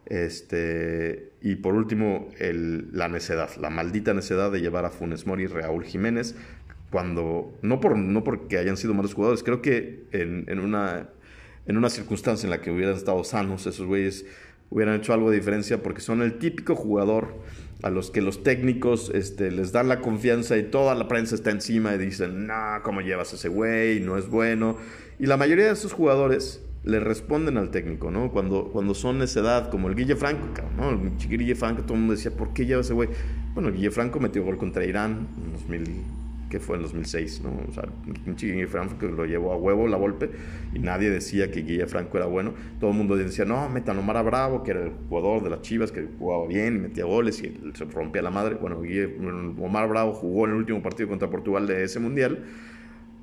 Este, 0.07 1.33
y 1.41 1.57
por 1.57 1.75
último, 1.75 2.29
el, 2.39 2.89
la 2.93 3.09
necedad, 3.09 3.49
la 3.57 3.71
maldita 3.71 4.13
necedad 4.13 4.53
de 4.53 4.61
llevar 4.61 4.85
a 4.85 4.91
Funes 4.91 5.27
Mori 5.27 5.45
y 5.45 5.47
Raúl 5.47 5.85
Jiménez, 5.85 6.37
cuando, 6.91 7.59
no, 7.63 7.81
por, 7.81 7.97
no 7.97 8.23
porque 8.23 8.59
hayan 8.59 8.77
sido 8.77 8.95
malos 8.95 9.15
jugadores, 9.15 9.43
creo 9.43 9.63
que 9.63 10.05
en, 10.13 10.59
una, 10.61 11.09
en 11.67 11.77
una 11.77 11.91
circunstancia 11.91 12.47
en 12.47 12.51
la 12.51 12.61
que 12.61 12.71
hubieran 12.71 12.95
estado 12.95 13.25
sanos, 13.25 13.67
esos 13.67 13.87
güeyes 13.87 14.27
hubieran 14.71 14.97
hecho 14.97 15.13
algo 15.13 15.31
de 15.31 15.37
diferencia 15.37 15.83
porque 15.83 16.01
son 16.01 16.23
el 16.23 16.39
típico 16.39 16.75
jugador 16.75 17.35
a 17.83 17.91
los 17.91 18.11
que 18.11 18.23
los 18.23 18.43
técnicos 18.43 19.11
este, 19.15 19.51
les 19.51 19.73
dan 19.73 19.89
la 19.89 20.01
confianza 20.01 20.57
y 20.57 20.63
toda 20.65 20.95
la 20.95 21.07
prensa 21.07 21.35
está 21.35 21.51
encima 21.51 21.95
y 21.95 21.99
dicen, 21.99 22.47
no, 22.47 22.55
¿cómo 22.83 23.03
llevas 23.03 23.33
a 23.33 23.37
ese 23.37 23.49
güey? 23.49 24.01
No 24.01 24.17
es 24.17 24.29
bueno. 24.29 24.79
Y 25.19 25.27
la 25.27 25.37
mayoría 25.37 25.67
de 25.67 25.73
esos 25.73 25.93
jugadores 25.93 26.63
le 26.85 26.99
responden 27.01 27.57
al 27.59 27.71
técnico, 27.71 28.11
¿no? 28.11 28.31
Cuando, 28.31 28.71
cuando 28.73 28.95
son 28.95 29.21
esa 29.23 29.41
edad, 29.41 29.71
como 29.71 29.89
el 29.89 29.95
Guille 29.95 30.17
Franco, 30.17 30.63
¿no? 30.77 30.91
El 30.91 31.11
Guille 31.19 31.55
Franco, 31.55 31.83
todo 31.83 31.95
el 31.95 32.01
mundo 32.01 32.15
decía, 32.15 32.31
¿por 32.31 32.55
qué 32.55 32.65
lleva 32.65 32.81
ese 32.81 32.95
güey? 32.95 33.11
Bueno, 33.55 33.71
Guille 33.71 33.91
Franco 33.91 34.19
metió 34.19 34.43
gol 34.45 34.57
contra 34.57 34.85
Irán 34.85 35.29
en 35.45 35.53
2000 35.53 36.24
que 36.55 36.61
fue 36.61 36.77
en 36.77 36.83
2006, 36.83 37.41
¿no? 37.43 37.51
O 37.69 37.73
sea, 37.73 37.83
Guille 38.37 38.69
Franco 38.69 38.97
que 38.97 39.09
lo 39.09 39.27
llevó 39.27 39.53
a 39.53 39.57
huevo 39.57 39.89
la 39.89 39.97
golpe 39.97 40.31
y 40.73 40.79
nadie 40.79 41.11
decía 41.11 41.51
que 41.51 41.63
Guille 41.63 41.89
Franco 41.89 42.17
era 42.17 42.27
bueno. 42.27 42.55
Todo 42.79 42.93
el 42.93 42.97
mundo 42.97 43.17
decía, 43.17 43.45
no, 43.45 43.69
metan 43.69 43.99
Omar 43.99 44.25
Bravo, 44.25 44.63
que 44.63 44.71
era 44.71 44.85
el 44.85 44.93
jugador 45.09 45.43
de 45.43 45.51
las 45.51 45.63
Chivas, 45.63 45.91
que 45.91 46.07
jugaba 46.17 46.47
bien 46.47 46.77
y 46.77 46.79
metía 46.79 47.07
goles 47.07 47.43
y 47.43 47.61
se 47.75 47.85
rompía 47.87 48.23
la 48.23 48.31
madre. 48.31 48.55
Bueno, 48.55 48.81
Guille, 48.81 49.17
Omar 49.61 49.89
Bravo 49.89 50.13
jugó 50.13 50.45
en 50.45 50.53
el 50.53 50.59
último 50.59 50.81
partido 50.81 51.09
contra 51.09 51.29
Portugal 51.29 51.67
de 51.67 51.83
ese 51.83 51.99
mundial 51.99 52.45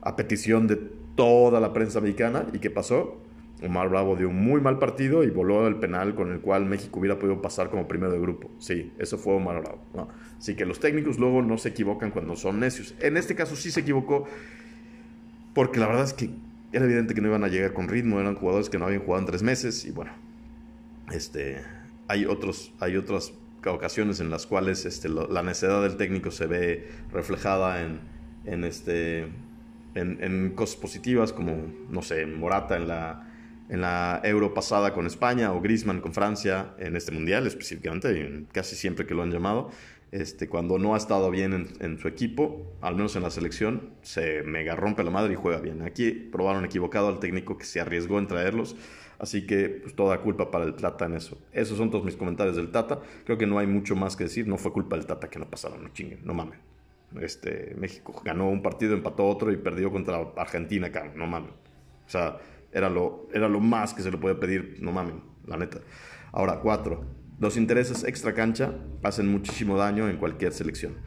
a 0.02 0.18
petición 0.18 0.68
de 0.68 0.76
toda 1.16 1.62
la 1.62 1.72
prensa 1.72 2.02
mexicana. 2.02 2.48
¿Y 2.52 2.60
qué 2.60 2.70
pasó? 2.70 3.22
Omar 3.64 3.90
Bravo 3.90 4.16
dio 4.16 4.30
un 4.30 4.44
muy 4.44 4.60
mal 4.60 4.80
partido 4.80 5.24
y 5.24 5.30
voló 5.30 5.68
el 5.68 5.76
penal 5.76 6.16
con 6.16 6.32
el 6.32 6.40
cual 6.40 6.66
México 6.66 7.00
hubiera 7.00 7.20
podido 7.20 7.42
pasar 7.42 7.70
como 7.70 7.88
primero 7.88 8.12
de 8.12 8.20
grupo. 8.20 8.50
Sí, 8.58 8.92
eso 8.98 9.18
fue 9.18 9.36
Omar 9.36 9.62
Bravo. 9.62 10.10
Así 10.38 10.56
que 10.56 10.66
los 10.66 10.80
técnicos 10.80 11.20
luego 11.20 11.42
no 11.42 11.58
se 11.58 11.70
equivocan 11.70 12.10
cuando 12.12 12.36
son 12.36 12.60
necios. 12.60 12.96
En 13.00 13.18
este 13.18 13.36
caso 13.36 13.56
sí 13.56 13.70
se 13.70 13.82
equivocó 13.82 14.26
porque 15.54 15.80
la 15.80 15.88
verdad 15.88 16.06
es 16.06 16.14
que 16.14 16.32
era 16.74 16.86
evidente 16.86 17.14
que 17.14 17.22
no 17.22 17.28
iban 17.28 17.44
a 17.44 17.50
llegar 17.50 17.74
con 17.74 17.88
ritmo, 17.88 18.20
eran 18.20 18.36
jugadores 18.36 18.70
que 18.70 18.80
no 18.80 18.86
habían 18.86 19.02
jugado 19.02 19.20
en 19.20 19.26
tres 19.28 19.44
meses 19.44 19.86
y 19.86 19.92
bueno, 19.92 20.12
este, 21.12 21.62
hay, 22.08 22.26
otros, 22.26 22.74
hay 22.80 22.96
otras 22.96 23.34
ocasiones 23.66 24.20
en 24.22 24.30
las 24.30 24.48
cuales 24.48 24.86
este, 24.86 25.10
la 25.10 25.44
necedad 25.44 25.84
del 25.84 25.98
técnico 25.98 26.32
se 26.32 26.48
ve 26.48 26.90
reflejada 27.12 27.84
en, 27.84 28.00
en, 28.46 28.64
este, 28.64 29.28
en, 29.94 30.24
en 30.24 30.54
cosas 30.56 30.78
positivas 30.78 31.34
como, 31.34 31.68
no 31.90 32.02
sé, 32.02 32.26
Morata 32.26 32.78
en 32.78 32.88
la 32.88 33.31
en 33.72 33.80
la 33.80 34.20
Euro 34.26 34.54
pasada 34.54 34.94
con 34.94 35.08
España 35.08 35.54
o 35.54 35.62
Griezmann 35.62 36.02
con 36.02 36.14
Francia 36.14 36.74
en 36.78 36.98
este 36.98 37.14
Mundial 37.14 37.48
específicamente, 37.48 38.46
casi 38.52 38.76
siempre 38.76 39.08
que 39.08 39.16
lo 39.16 39.24
han 39.24 39.32
llamado. 39.32 39.72
Este, 40.12 40.50
cuando 40.50 40.78
no 40.78 40.94
ha 40.94 40.98
estado 40.98 41.32
bien 41.32 41.70
en, 41.80 41.98
su 41.98 42.10
equipo, 42.10 42.76
al 42.82 42.98
menos 42.98 43.16
en 43.16 43.24
la 43.24 43.32
selección, 43.32 43.92
se 44.02 44.44
mega 44.44 44.76
rompe 44.76 45.06
la 45.06 45.10
madre 45.10 45.34
y 45.34 45.36
juega 45.38 45.62
bien. 45.62 45.84
Aquí 45.84 46.12
probaron 46.12 46.66
equivocado 46.66 47.08
al 47.08 47.22
técnico 47.22 47.58
que 47.58 47.64
se 47.64 47.80
arriesgó 47.80 48.20
en 48.20 48.28
traerlos, 48.28 48.76
así 49.20 49.48
que 49.48 49.70
pues, 49.70 49.96
toda 49.96 50.20
culpa 50.20 50.52
para 50.52 50.66
el 50.66 50.76
Tata 50.76 51.06
en 51.06 51.14
eso. 51.14 51.38
Esos 51.54 51.78
son 51.78 51.90
todos 51.90 52.04
mis 52.04 52.18
comentarios 52.18 52.58
del 52.58 52.72
Tata. 52.72 53.00
Creo 53.24 53.38
que 53.38 53.48
no 53.48 53.58
hay 53.58 53.68
mucho 53.68 53.96
más 53.96 54.18
que 54.18 54.26
decir. 54.26 54.50
No 54.50 54.58
fue 54.58 54.74
culpa 54.74 54.98
del 54.98 55.06
Tata 55.06 55.30
que 55.30 55.40
no 55.40 55.50
pasaron, 55.50 55.82
no 55.82 55.94
chinguen, 55.94 56.20
no 56.26 56.34
mamen. 56.34 56.60
Este, 57.22 57.74
México 57.78 58.22
ganó 58.26 58.50
un 58.50 58.62
partido, 58.62 58.94
empató 58.94 59.26
otro 59.30 59.50
y 59.50 59.56
perdió 59.56 59.94
contra 59.94 60.18
Argentina, 60.36 60.92
no 61.16 61.26
mamen. 61.26 61.52
O 62.06 62.10
sea, 62.10 62.38
era 62.72 62.90
lo, 62.90 63.28
era 63.34 63.48
lo 63.48 63.60
más 63.60 63.94
que 63.94 64.02
se 64.02 64.12
le 64.12 64.18
puede 64.18 64.36
pedir, 64.36 64.78
no 64.80 64.92
mamen, 64.92 65.22
la 65.46 65.58
neta. 65.58 65.80
Ahora, 66.32 66.60
cuatro. 66.60 67.04
Los 67.40 67.58
intereses 67.58 68.04
extra 68.04 68.34
cancha 68.34 68.76
hacen 69.04 69.28
muchísimo 69.28 69.78
daño 69.78 70.08
en 70.08 70.18
cualquier 70.18 70.54
selección. 70.54 70.98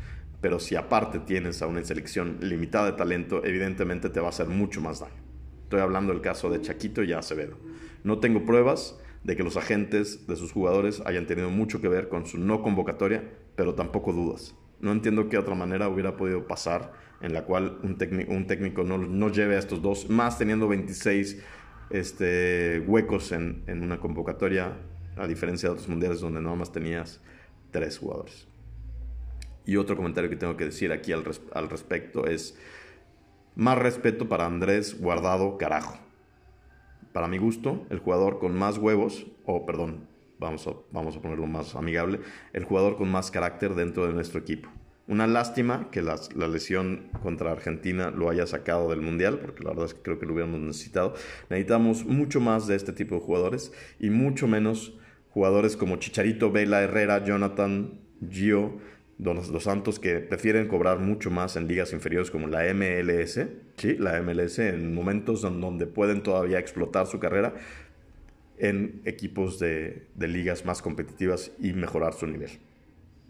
Pero 0.41 0.59
si 0.59 0.77
aparte 0.77 1.21
tienes 1.21 1.63
a 1.63 1.67
una 1.67 1.83
selección 1.85 2.39
limitada 2.41 2.87
de 2.87 2.99
talento, 2.99 3.45
evidentemente 3.45 4.11
te 4.11 4.21
va 4.21 4.27
a 4.27 4.31
hacer 4.31 4.49
mucho 4.49 4.81
más 4.81 5.01
daño. 5.01 5.23
Estoy 5.63 5.81
hablando 5.81 6.13
del 6.13 6.21
caso 6.21 6.51
de 6.51 6.61
Chaquito 6.61 7.03
y 7.03 7.13
Acevedo. 7.13 7.57
No 8.03 8.19
tengo 8.19 8.45
pruebas 8.45 8.99
de 9.23 9.37
que 9.37 9.43
los 9.43 9.57
agentes 9.57 10.27
de 10.27 10.37
sus 10.37 10.53
jugadores 10.53 11.03
hayan 11.07 11.27
tenido 11.27 11.49
mucho 11.49 11.81
que 11.81 11.89
ver 11.89 12.09
con 12.09 12.27
su 12.27 12.37
no 12.39 12.63
convocatoria, 12.63 13.25
pero 13.57 13.75
tampoco 13.75 14.13
dudas. 14.13 14.55
No 14.81 14.93
entiendo 14.93 15.29
qué 15.29 15.39
otra 15.39 15.55
manera 15.55 15.89
hubiera 15.89 16.17
podido 16.17 16.47
pasar 16.47 16.93
en 17.21 17.33
la 17.33 17.45
cual 17.45 17.79
un, 17.83 17.97
un 18.29 18.47
técnico 18.47 18.85
no, 18.85 18.99
no, 18.99 19.29
lleve 19.31 19.57
a 19.57 19.59
estos 19.59 19.81
dos, 19.81 20.11
más 20.11 20.37
teniendo 20.39 20.69
26 20.69 21.43
este, 21.91 22.81
huecos 22.87 23.33
en, 23.33 23.63
en, 23.67 23.83
una 23.83 23.99
convocatoria, 23.99 24.77
a 25.17 25.27
diferencia 25.27 25.69
de 25.69 25.73
otros 25.73 25.89
mundiales 25.89 26.21
donde 26.21 26.41
nada 26.41 26.57
más 26.57 26.71
tenías 26.73 27.21
tres 27.71 27.99
jugadores. 27.99 28.47
Y 29.65 29.77
otro 29.77 29.97
comentario 29.97 30.29
que 30.29 30.37
tengo 30.37 30.57
que 30.57 30.67
decir 30.67 30.93
aquí 30.93 31.13
al, 31.13 31.25
al 31.55 31.71
respecto 31.71 32.27
es 32.27 32.59
más 33.55 33.79
respeto 33.79 34.29
para 34.29 34.47
Andrés 34.47 35.01
Guardado 35.01 35.57
Carajo. 35.57 35.97
Para 37.13 37.29
mi 37.29 37.39
gusto, 37.39 37.87
el 37.91 38.01
jugador 38.01 38.39
con 38.39 38.55
más 38.55 38.77
huevos, 38.77 39.27
o 39.47 39.65
perdón, 39.65 40.09
vamos 40.39 40.67
a, 40.67 40.73
vamos 40.93 41.17
a 41.17 41.21
ponerlo 41.21 41.47
más 41.47 41.75
amigable, 41.75 42.21
el 42.53 42.65
jugador 42.65 42.97
con 42.97 43.11
más 43.11 43.31
carácter 43.31 43.75
dentro 43.75 44.07
de 44.07 44.15
nuestro 44.15 44.41
equipo. 44.41 44.69
Una 45.07 45.27
lástima 45.27 45.91
que 45.91 46.01
la, 46.01 46.17
lesión 46.49 47.11
contra 47.23 47.53
Argentina 47.53 48.11
lo 48.11 48.31
haya 48.31 48.47
sacado 48.47 48.89
del 48.89 49.03
Mundial, 49.03 49.39
porque 49.39 49.63
la 49.63 49.71
verdad 49.71 49.85
es 49.87 49.95
que 49.95 50.01
creo 50.01 50.19
que 50.19 50.25
lo 50.25 50.33
hubiéramos 50.33 50.61
necesitado. 50.61 51.15
Necesitamos 51.51 52.07
mucho 52.07 52.41
más 52.41 52.67
de 52.67 52.75
este 52.75 52.95
tipo 52.95 53.15
de 53.17 53.21
jugadores 53.21 53.71
y 54.01 54.09
mucho 54.09 54.49
menos 54.49 54.95
jugadores 55.29 55.77
como 55.77 55.97
Chicharito, 55.97 56.51
Vela, 56.51 56.83
Herrera, 56.83 57.23
Jonathan, 57.23 58.01
Gio, 58.31 58.79
Dos, 59.17 59.63
Santos, 59.63 60.01
que 60.01 60.17
prefieren 60.17 60.67
cobrar 60.67 60.99
mucho 60.99 61.31
más 61.31 61.55
en 61.57 61.69
ligas 61.69 61.93
inferiores 61.93 62.33
como 62.33 62.49
la 62.49 62.65
MLS, 62.75 63.39
¿sí? 63.77 63.97
la 63.97 64.21
MLS, 64.21 64.59
en 64.59 64.93
momentos 64.93 65.45
en 65.45 65.61
donde 65.61 65.87
pueden 65.87 66.23
todavía 66.23 66.59
explotar 66.59 67.07
su 67.07 67.21
carrera 67.21 67.55
en 68.59 69.03
equipos 69.05 69.59
de 69.59 70.07
ligas 70.17 70.65
más 70.65 70.83
competitivas 70.83 71.53
y 71.59 71.73
mejorar 71.73 72.15
su 72.15 72.27
nivel. 72.27 72.51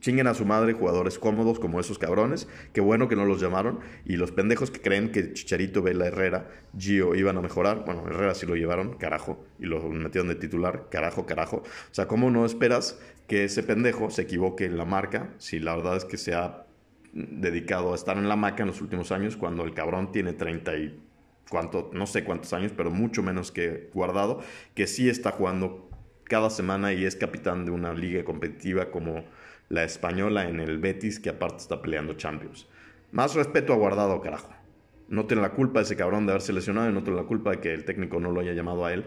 Chinguen 0.05 0.27
a 0.27 0.35
su 0.35 0.45
madre 0.45 0.75
jugadores 0.75 1.19
cómodos 1.19 1.59
como 1.59 1.81
esos 1.81 1.99
cabrones. 1.99 2.47
Qué 2.75 2.83
bueno 2.83 3.09
que 3.09 3.17
no 3.17 3.25
los 3.25 3.41
llamaron. 3.41 3.81
Y 4.05 4.17
los 4.17 4.33
pendejos 4.33 4.71
que 4.71 4.83
creen 4.83 5.11
que 5.11 5.33
Chicharito, 5.33 5.81
Vela, 5.81 6.05
Herrera, 6.05 6.51
Gio 6.77 7.15
iban 7.15 7.39
a 7.39 7.41
mejorar. 7.41 7.87
Bueno, 7.87 8.07
Herrera 8.07 8.35
sí 8.35 8.45
lo 8.45 8.55
llevaron, 8.55 8.99
carajo. 8.99 9.43
Y 9.59 9.65
lo 9.65 9.81
metieron 9.89 10.29
de 10.29 10.35
titular, 10.35 10.89
carajo, 10.91 11.25
carajo. 11.25 11.63
O 11.65 11.95
sea, 11.95 12.07
¿cómo 12.07 12.31
no 12.31 12.45
esperas 12.45 13.01
que 13.27 13.45
ese 13.45 13.63
pendejo 13.63 14.11
se 14.11 14.21
equivoque 14.21 14.67
en 14.67 14.77
la 14.77 14.85
marca 14.85 15.31
si 15.39 15.59
la 15.59 15.75
verdad 15.75 15.97
es 15.97 16.05
que 16.05 16.19
se 16.19 16.35
ha 16.35 16.67
dedicado 17.15 17.93
a 17.93 17.95
estar 17.95 18.19
en 18.19 18.29
la 18.29 18.37
marca 18.37 18.63
en 18.63 18.67
los 18.67 18.83
últimos 18.83 19.11
años 19.11 19.39
cuando 19.39 19.65
el 19.65 19.73
cabrón 19.73 20.13
tiene 20.13 20.35
30 20.35 20.77
y 20.77 21.01
cuánto, 21.49 21.91
no 21.93 22.07
sé 22.07 22.25
cuántos 22.25 22.53
años, 22.53 22.73
pero 22.77 22.91
mucho 22.91 23.23
menos 23.23 23.53
que 23.53 23.91
guardado, 23.95 24.41
que 24.75 24.87
sí 24.87 25.09
está 25.09 25.31
jugando 25.31 25.89
cada 26.25 26.51
semana 26.51 26.93
y 26.93 27.05
es 27.05 27.17
capitán 27.17 27.65
de 27.65 27.71
una 27.71 27.93
liga 27.93 28.25
competitiva 28.25 28.91
como 28.91 29.25
la 29.69 29.85
española 29.85 30.49
en 30.49 30.61
el 30.61 30.79
Betis, 30.79 31.21
que 31.21 31.31
aparte 31.31 31.59
está 31.59 31.81
peleando 31.83 32.15
Champions. 32.15 32.67
Más 33.13 33.35
respeto 33.35 33.73
a 33.73 33.77
Guardado, 33.77 34.21
carajo. 34.21 34.53
No 35.09 35.27
tiene 35.27 35.43
la 35.43 35.51
culpa 35.51 35.81
ese 35.81 35.97
cabrón 35.97 36.27
de 36.27 36.33
haberse 36.33 36.53
lesionado 36.53 36.91
y 36.91 36.93
no 36.93 37.03
tiene 37.03 37.21
la 37.21 37.27
culpa 37.27 37.51
de 37.51 37.61
que 37.61 37.73
el 37.73 37.85
técnico 37.85 38.19
no 38.21 38.31
lo 38.31 38.41
haya 38.41 38.53
llamado 38.53 38.85
a 38.85 38.93
él. 38.93 39.05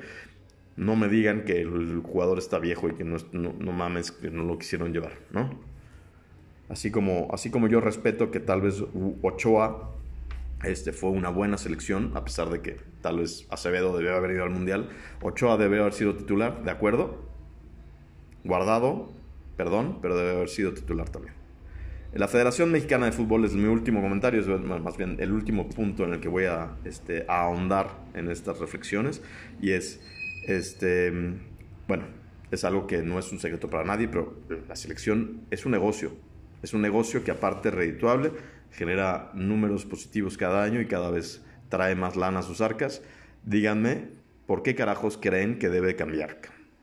No 0.75 0.95
me 0.95 1.07
digan 1.07 1.43
que 1.43 1.61
el 1.61 2.01
jugador 2.03 2.37
está 2.37 2.59
viejo 2.59 2.87
y 2.87 2.93
que 2.93 3.03
no, 3.03 3.17
no, 3.31 3.71
mames, 3.71 4.11
que 4.11 4.29
no 4.29 4.43
lo 4.43 4.59
quisieron 4.59 4.93
llevar, 4.93 5.13
¿no? 5.31 5.59
Así 6.69 6.91
como, 6.91 7.29
así 7.33 7.49
como 7.49 7.67
yo 7.67 7.81
respeto 7.81 8.29
que 8.29 8.39
tal 8.39 8.61
vez 8.61 8.83
Ochoa 9.23 9.91
este, 10.63 10.91
fue 10.91 11.11
una 11.11 11.29
buena 11.29 11.57
selección, 11.57 12.11
a 12.15 12.23
pesar 12.23 12.49
de 12.49 12.61
que 12.61 12.77
tal 13.01 13.19
vez 13.19 13.47
Acevedo 13.49 13.95
debió 13.95 14.15
haber 14.15 14.31
ido 14.31 14.43
al 14.43 14.49
Mundial. 14.49 14.89
Ochoa 15.21 15.57
debe 15.57 15.79
haber 15.79 15.93
sido 15.93 16.15
titular, 16.15 16.63
¿de 16.63 16.71
acuerdo? 16.71 17.27
Guardado 18.43 19.17
perdón, 19.57 19.97
pero 20.01 20.15
debe 20.15 20.31
haber 20.31 20.49
sido 20.49 20.73
titular 20.73 21.09
también. 21.09 21.33
La 22.13 22.27
Federación 22.27 22.71
Mexicana 22.71 23.07
de 23.07 23.11
Fútbol 23.11 23.43
es 23.43 23.53
mi 23.53 23.65
último 23.65 24.01
comentario, 24.01 24.39
es 24.39 24.47
más 24.47 24.95
bien 24.95 25.17
el 25.19 25.33
último 25.33 25.67
punto 25.67 26.05
en 26.05 26.13
el 26.13 26.19
que 26.21 26.29
voy 26.29 26.45
a, 26.45 26.77
este, 26.85 27.25
ahondar 27.27 27.89
en 28.13 28.29
estas 28.29 28.59
reflexiones 28.59 29.21
y 29.61 29.71
es, 29.71 29.99
este, 30.47 31.11
bueno, 31.87 32.05
es 32.49 32.63
algo 32.63 32.87
que 32.87 33.01
no 33.01 33.19
es 33.19 33.31
un 33.31 33.39
secreto 33.39 33.69
para 33.69 33.83
nadie, 33.83 34.07
pero 34.07 34.35
la 34.67 34.75
selección 34.75 35.41
es 35.51 35.65
un 35.65 35.73
negocio, 35.73 36.11
es 36.63 36.73
un 36.73 36.81
negocio 36.81 37.23
que 37.23 37.31
aparte 37.31 37.71
redituable, 37.71 38.31
genera 38.71 39.31
números 39.33 39.85
positivos 39.85 40.37
cada 40.37 40.63
año 40.63 40.81
y 40.81 40.87
cada 40.87 41.11
vez 41.11 41.43
trae 41.69 41.95
más 41.95 42.15
lana 42.15 42.39
a 42.39 42.43
sus 42.43 42.61
arcas. 42.61 43.01
Díganme, 43.43 44.09
¿por 44.45 44.63
qué 44.63 44.75
carajos 44.75 45.17
creen 45.17 45.59
que 45.59 45.69
debe 45.69 45.95
cambiar? 45.95 46.37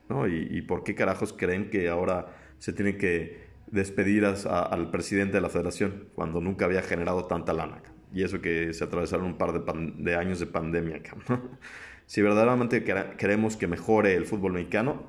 ¿no? 0.08 0.28
¿Y, 0.28 0.48
¿Y 0.50 0.62
por 0.62 0.84
qué 0.84 0.94
carajos 0.94 1.32
creen 1.32 1.70
que 1.70 1.88
ahora 1.88 2.34
se 2.58 2.72
tiene 2.72 2.96
que 2.96 3.44
despedir 3.74 4.24
al 4.24 4.90
presidente 4.90 5.34
de 5.34 5.40
la 5.40 5.48
federación 5.48 6.08
cuando 6.14 6.40
nunca 6.40 6.64
había 6.64 6.82
generado 6.82 7.26
tanta 7.26 7.52
lana. 7.52 7.82
Y 8.12 8.22
eso 8.22 8.40
que 8.40 8.72
se 8.72 8.84
atravesaron 8.84 9.26
un 9.26 9.36
par 9.36 9.52
de, 9.52 10.14
años 10.14 10.38
de 10.38 10.46
pandemia. 10.46 11.02
si 12.06 12.22
verdaderamente 12.22 12.84
queremos 12.84 13.56
que 13.56 13.66
mejore 13.66 14.14
el 14.14 14.26
fútbol 14.26 14.52
mexicano, 14.52 15.02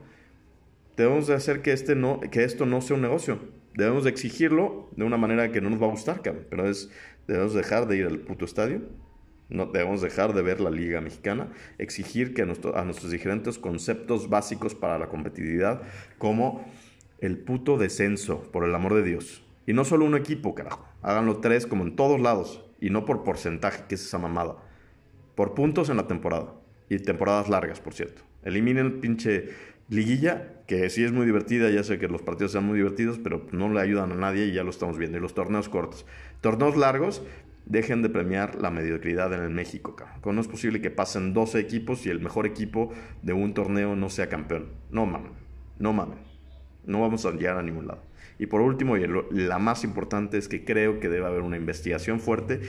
debemos 0.97 1.27
de 1.27 1.35
hacer 1.35 1.61
que, 1.61 1.73
este 1.73 1.95
no, 1.95 2.19
que 2.19 2.43
esto 2.43 2.65
no 2.65 2.81
sea 2.81 2.95
un 2.95 3.03
negocio. 3.03 3.39
Debemos 3.75 4.03
de 4.05 4.09
exigirlo 4.09 4.89
de 4.95 5.03
una 5.03 5.17
manera 5.17 5.51
que 5.51 5.61
no 5.61 5.69
nos 5.69 5.81
va 5.81 5.87
a 5.87 5.91
gustar, 5.91 6.21
pero 6.21 6.69
es, 6.69 6.89
debemos 7.27 7.53
dejar 7.53 7.87
de 7.87 7.97
ir 7.97 8.05
al 8.05 8.19
puto 8.19 8.45
estadio, 8.45 8.81
no 9.49 9.67
debemos 9.67 10.01
dejar 10.01 10.33
de 10.33 10.41
ver 10.41 10.61
la 10.61 10.71
Liga 10.71 11.01
Mexicana, 11.01 11.49
exigir 11.77 12.33
que 12.33 12.41
a, 12.41 12.45
a 12.45 12.85
nuestros 12.85 13.11
diferentes 13.11 13.59
conceptos 13.59 14.29
básicos 14.29 14.73
para 14.73 14.97
la 14.97 15.07
competitividad, 15.07 15.81
como 16.17 16.65
el 17.19 17.37
puto 17.37 17.77
descenso, 17.77 18.43
por 18.51 18.63
el 18.63 18.73
amor 18.73 18.93
de 18.95 19.03
Dios. 19.03 19.43
Y 19.67 19.73
no 19.73 19.83
solo 19.83 20.05
un 20.05 20.15
equipo, 20.15 20.55
carajo. 20.55 20.87
Háganlo 21.01 21.37
tres 21.37 21.65
como 21.65 21.83
en 21.83 21.95
todos 21.95 22.19
lados. 22.19 22.63
Y 22.79 22.89
no 22.89 23.05
por 23.05 23.23
porcentaje, 23.23 23.83
que 23.87 23.95
es 23.95 24.05
esa 24.05 24.17
mamada. 24.17 24.57
Por 25.33 25.53
puntos 25.53 25.89
en 25.89 25.97
la 25.97 26.07
temporada. 26.07 26.53
Y 26.89 26.99
temporadas 26.99 27.49
largas, 27.49 27.79
por 27.79 27.93
cierto. 27.93 28.21
Eliminen 28.45 28.85
el 28.85 28.93
pinche 28.93 29.49
liguilla, 29.89 30.53
que 30.67 30.89
sí 30.89 31.03
es 31.03 31.11
muy 31.11 31.25
divertida. 31.25 31.69
Ya 31.69 31.83
sé 31.83 31.99
que 31.99 32.07
los 32.07 32.21
partidos 32.21 32.53
sean 32.53 32.65
muy 32.65 32.77
divertidos, 32.77 33.19
pero 33.19 33.45
no 33.51 33.71
le 33.73 33.81
ayudan 33.81 34.11
a 34.11 34.15
nadie 34.15 34.45
y 34.45 34.53
ya 34.53 34.63
lo 34.63 34.69
estamos 34.69 34.97
viendo. 34.97 35.17
Y 35.17 35.21
los 35.21 35.33
torneos 35.33 35.67
cortos. 35.67 36.05
Torneos 36.41 36.77
largos, 36.77 37.21
dejen 37.65 38.01
de 38.01 38.09
premiar 38.09 38.55
la 38.61 38.69
mediocridad 38.69 39.33
en 39.33 39.41
el 39.41 39.49
México. 39.49 39.95
Cabrón. 39.95 40.35
No 40.35 40.41
es 40.41 40.47
posible 40.47 40.81
que 40.81 40.91
pasen 40.91 41.33
12 41.33 41.59
equipos 41.59 42.05
y 42.05 42.09
el 42.09 42.19
mejor 42.19 42.45
equipo 42.45 42.93
de 43.21 43.33
un 43.33 43.53
torneo 43.53 43.95
no 43.95 44.09
sea 44.09 44.29
campeón. 44.29 44.67
No 44.91 45.05
mamen. 45.05 45.31
No 45.79 45.93
mamen. 45.93 46.19
No 46.85 47.01
vamos 47.01 47.25
a 47.25 47.31
llegar 47.31 47.57
a 47.57 47.63
ningún 47.63 47.87
lado. 47.87 48.03
Y 48.37 48.47
por 48.47 48.61
último, 48.61 48.97
y 48.97 49.07
la 49.31 49.59
más 49.59 49.83
importante 49.83 50.37
es 50.37 50.47
que 50.47 50.65
creo 50.65 50.99
que 50.99 51.09
debe 51.09 51.25
haber 51.25 51.41
una 51.41 51.57
investigación 51.57 52.19
fuerte 52.19 52.61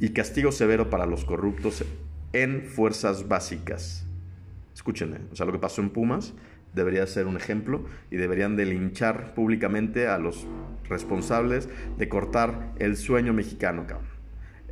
y 0.00 0.10
castigo 0.10 0.50
severo 0.50 0.90
para 0.90 1.06
los 1.06 1.24
corruptos 1.24 1.84
en 2.32 2.62
fuerzas 2.62 3.28
básicas. 3.28 4.06
Escúchenme, 4.82 5.18
o 5.30 5.36
sea, 5.36 5.46
lo 5.46 5.52
que 5.52 5.60
pasó 5.60 5.80
en 5.80 5.90
Pumas 5.90 6.34
debería 6.74 7.06
ser 7.06 7.28
un 7.28 7.36
ejemplo 7.36 7.84
y 8.10 8.16
deberían 8.16 8.56
de 8.56 8.66
linchar 8.66 9.32
públicamente 9.32 10.08
a 10.08 10.18
los 10.18 10.44
responsables 10.88 11.68
de 11.98 12.08
cortar 12.08 12.72
el 12.80 12.96
sueño 12.96 13.32
mexicano, 13.32 13.86
cabrón. 13.86 14.08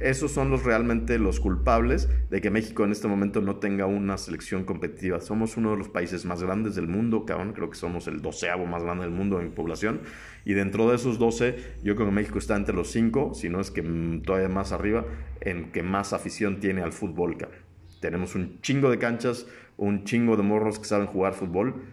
Esos 0.01 0.33
son 0.33 0.51
los 0.51 0.65
realmente 0.65 1.17
los 1.21 1.39
culpables 1.39 2.09
de 2.29 2.41
que 2.41 2.51
México 2.51 2.85
en 2.85 2.91
este 2.91 3.07
momento 3.07 3.41
no 3.41 3.61
tenga 3.61 3.87
una 3.87 4.19
selección 4.19 4.65
competitiva. 4.65 5.21
Somos 5.21 5.57
uno 5.57 5.71
de 5.71 5.77
los 5.77 5.89
países 5.89 6.25
más 6.25 6.43
grandes 6.43 6.75
del 6.75 6.89
mundo, 6.89 7.25
cabrón. 7.25 7.53
Creo 7.53 7.71
que 7.71 7.77
somos 7.77 8.09
el 8.09 8.21
doceavo 8.21 8.67
más 8.67 8.83
grande 8.83 9.05
del 9.05 9.15
mundo 9.15 9.41
en 9.41 9.53
población. 9.53 10.01
Y 10.45 10.55
dentro 10.55 10.91
de 10.91 10.97
esos 10.97 11.21
12, 11.21 11.77
yo 11.85 11.95
creo 11.95 12.09
que 12.09 12.15
México 12.15 12.41
está 12.41 12.57
entre 12.57 12.75
los 12.75 12.91
cinco, 12.91 13.33
si 13.33 13.49
no 13.49 13.61
es 13.61 13.71
que 13.71 13.83
todavía 14.25 14.49
más 14.49 14.73
arriba, 14.73 15.05
en 15.41 15.71
que 15.71 15.85
más 15.85 16.13
afición 16.13 16.59
tiene 16.59 16.83
al 16.83 16.93
fútbol, 16.93 17.37
cabrón. 17.37 17.71
Tenemos 18.01 18.35
un 18.35 18.61
chingo 18.63 18.91
de 18.91 18.99
canchas, 18.99 19.47
un 19.81 20.05
chingo 20.05 20.37
de 20.37 20.43
morros 20.43 20.79
que 20.79 20.85
saben 20.85 21.07
jugar 21.07 21.33
fútbol. 21.33 21.87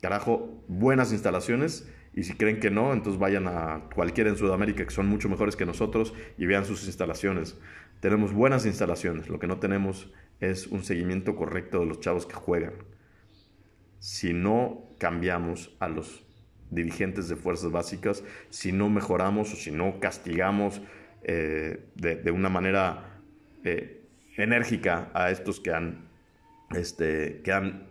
Carajo, 0.00 0.64
buenas 0.66 1.12
instalaciones 1.12 1.86
y 2.14 2.24
si 2.24 2.32
creen 2.34 2.58
que 2.58 2.70
no, 2.70 2.94
entonces 2.94 3.20
vayan 3.20 3.46
a 3.46 3.84
cualquiera 3.94 4.30
en 4.30 4.36
Sudamérica 4.36 4.82
que 4.84 4.90
son 4.90 5.06
mucho 5.06 5.28
mejores 5.28 5.54
que 5.54 5.66
nosotros 5.66 6.14
y 6.38 6.46
vean 6.46 6.64
sus 6.64 6.86
instalaciones. 6.86 7.58
Tenemos 8.00 8.32
buenas 8.32 8.64
instalaciones, 8.64 9.28
lo 9.28 9.38
que 9.38 9.46
no 9.46 9.58
tenemos 9.58 10.10
es 10.40 10.68
un 10.68 10.84
seguimiento 10.84 11.36
correcto 11.36 11.80
de 11.80 11.86
los 11.86 12.00
chavos 12.00 12.24
que 12.24 12.34
juegan. 12.34 12.72
Si 13.98 14.32
no 14.32 14.88
cambiamos 14.98 15.76
a 15.80 15.88
los 15.88 16.24
dirigentes 16.70 17.28
de 17.28 17.36
fuerzas 17.36 17.70
básicas, 17.70 18.24
si 18.48 18.72
no 18.72 18.88
mejoramos 18.88 19.52
o 19.52 19.56
si 19.56 19.70
no 19.70 20.00
castigamos 20.00 20.80
eh, 21.24 21.90
de, 21.94 22.30
una 22.30 22.48
manera 22.48 23.20
eh, 23.64 24.06
enérgica 24.36 25.10
a 25.12 25.30
estos 25.30 25.60
que 25.60 25.72
han, 25.72 26.07
este, 26.74 27.40
que 27.42 27.52
han 27.52 27.88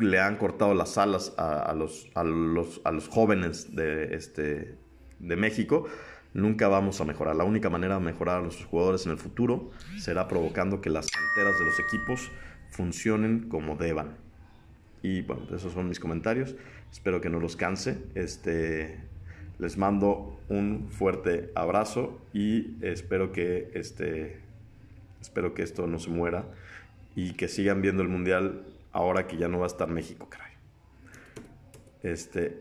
le 0.00 0.18
han 0.18 0.36
cortado 0.36 0.74
las 0.74 0.98
alas 0.98 1.34
a, 1.36 1.74
los, 1.74 3.08
jóvenes 3.08 3.74
de, 3.74 4.14
este, 4.14 4.76
de 5.18 5.36
México, 5.36 5.86
nunca 6.32 6.68
vamos 6.68 7.00
a 7.00 7.04
mejorar. 7.04 7.36
La 7.36 7.44
única 7.44 7.70
manera 7.70 7.96
de 7.96 8.00
mejorar 8.00 8.38
a 8.38 8.42
nuestros 8.42 8.66
jugadores 8.66 9.06
en 9.06 9.12
el 9.12 9.18
futuro 9.18 9.70
será 9.98 10.26
provocando 10.26 10.80
que 10.80 10.90
las 10.90 11.08
canteras 11.10 11.58
de 11.58 11.64
los 11.66 11.78
equipos 11.80 12.30
funcionen 12.70 13.48
como 13.48 13.76
deban. 13.76 14.16
Y 15.02 15.22
bueno, 15.22 15.42
esos 15.54 15.72
son 15.72 15.88
mis 15.88 16.00
comentarios. 16.00 16.56
Espero 16.90 17.20
que 17.20 17.28
no 17.28 17.38
los 17.38 17.56
canse. 17.56 18.02
Este, 18.14 19.00
les 19.58 19.76
mando 19.76 20.40
un 20.48 20.88
fuerte 20.90 21.52
abrazo 21.54 22.20
y 22.32 22.76
espero 22.82 23.32
que, 23.32 23.70
este, 23.74 24.40
espero 25.20 25.52
que 25.54 25.62
esto 25.62 25.86
no 25.86 25.98
se 25.98 26.10
muera 26.10 26.46
y 27.14 27.32
que 27.32 27.48
sigan 27.48 27.82
viendo 27.82 28.02
el 28.02 28.08
Mundial 28.08 28.64
ahora 28.92 29.26
que 29.26 29.36
ya 29.36 29.48
no 29.48 29.58
va 29.58 29.64
a 29.64 29.68
estar 29.68 29.88
México, 29.88 30.28
caray. 30.28 30.52
Este, 32.02 32.58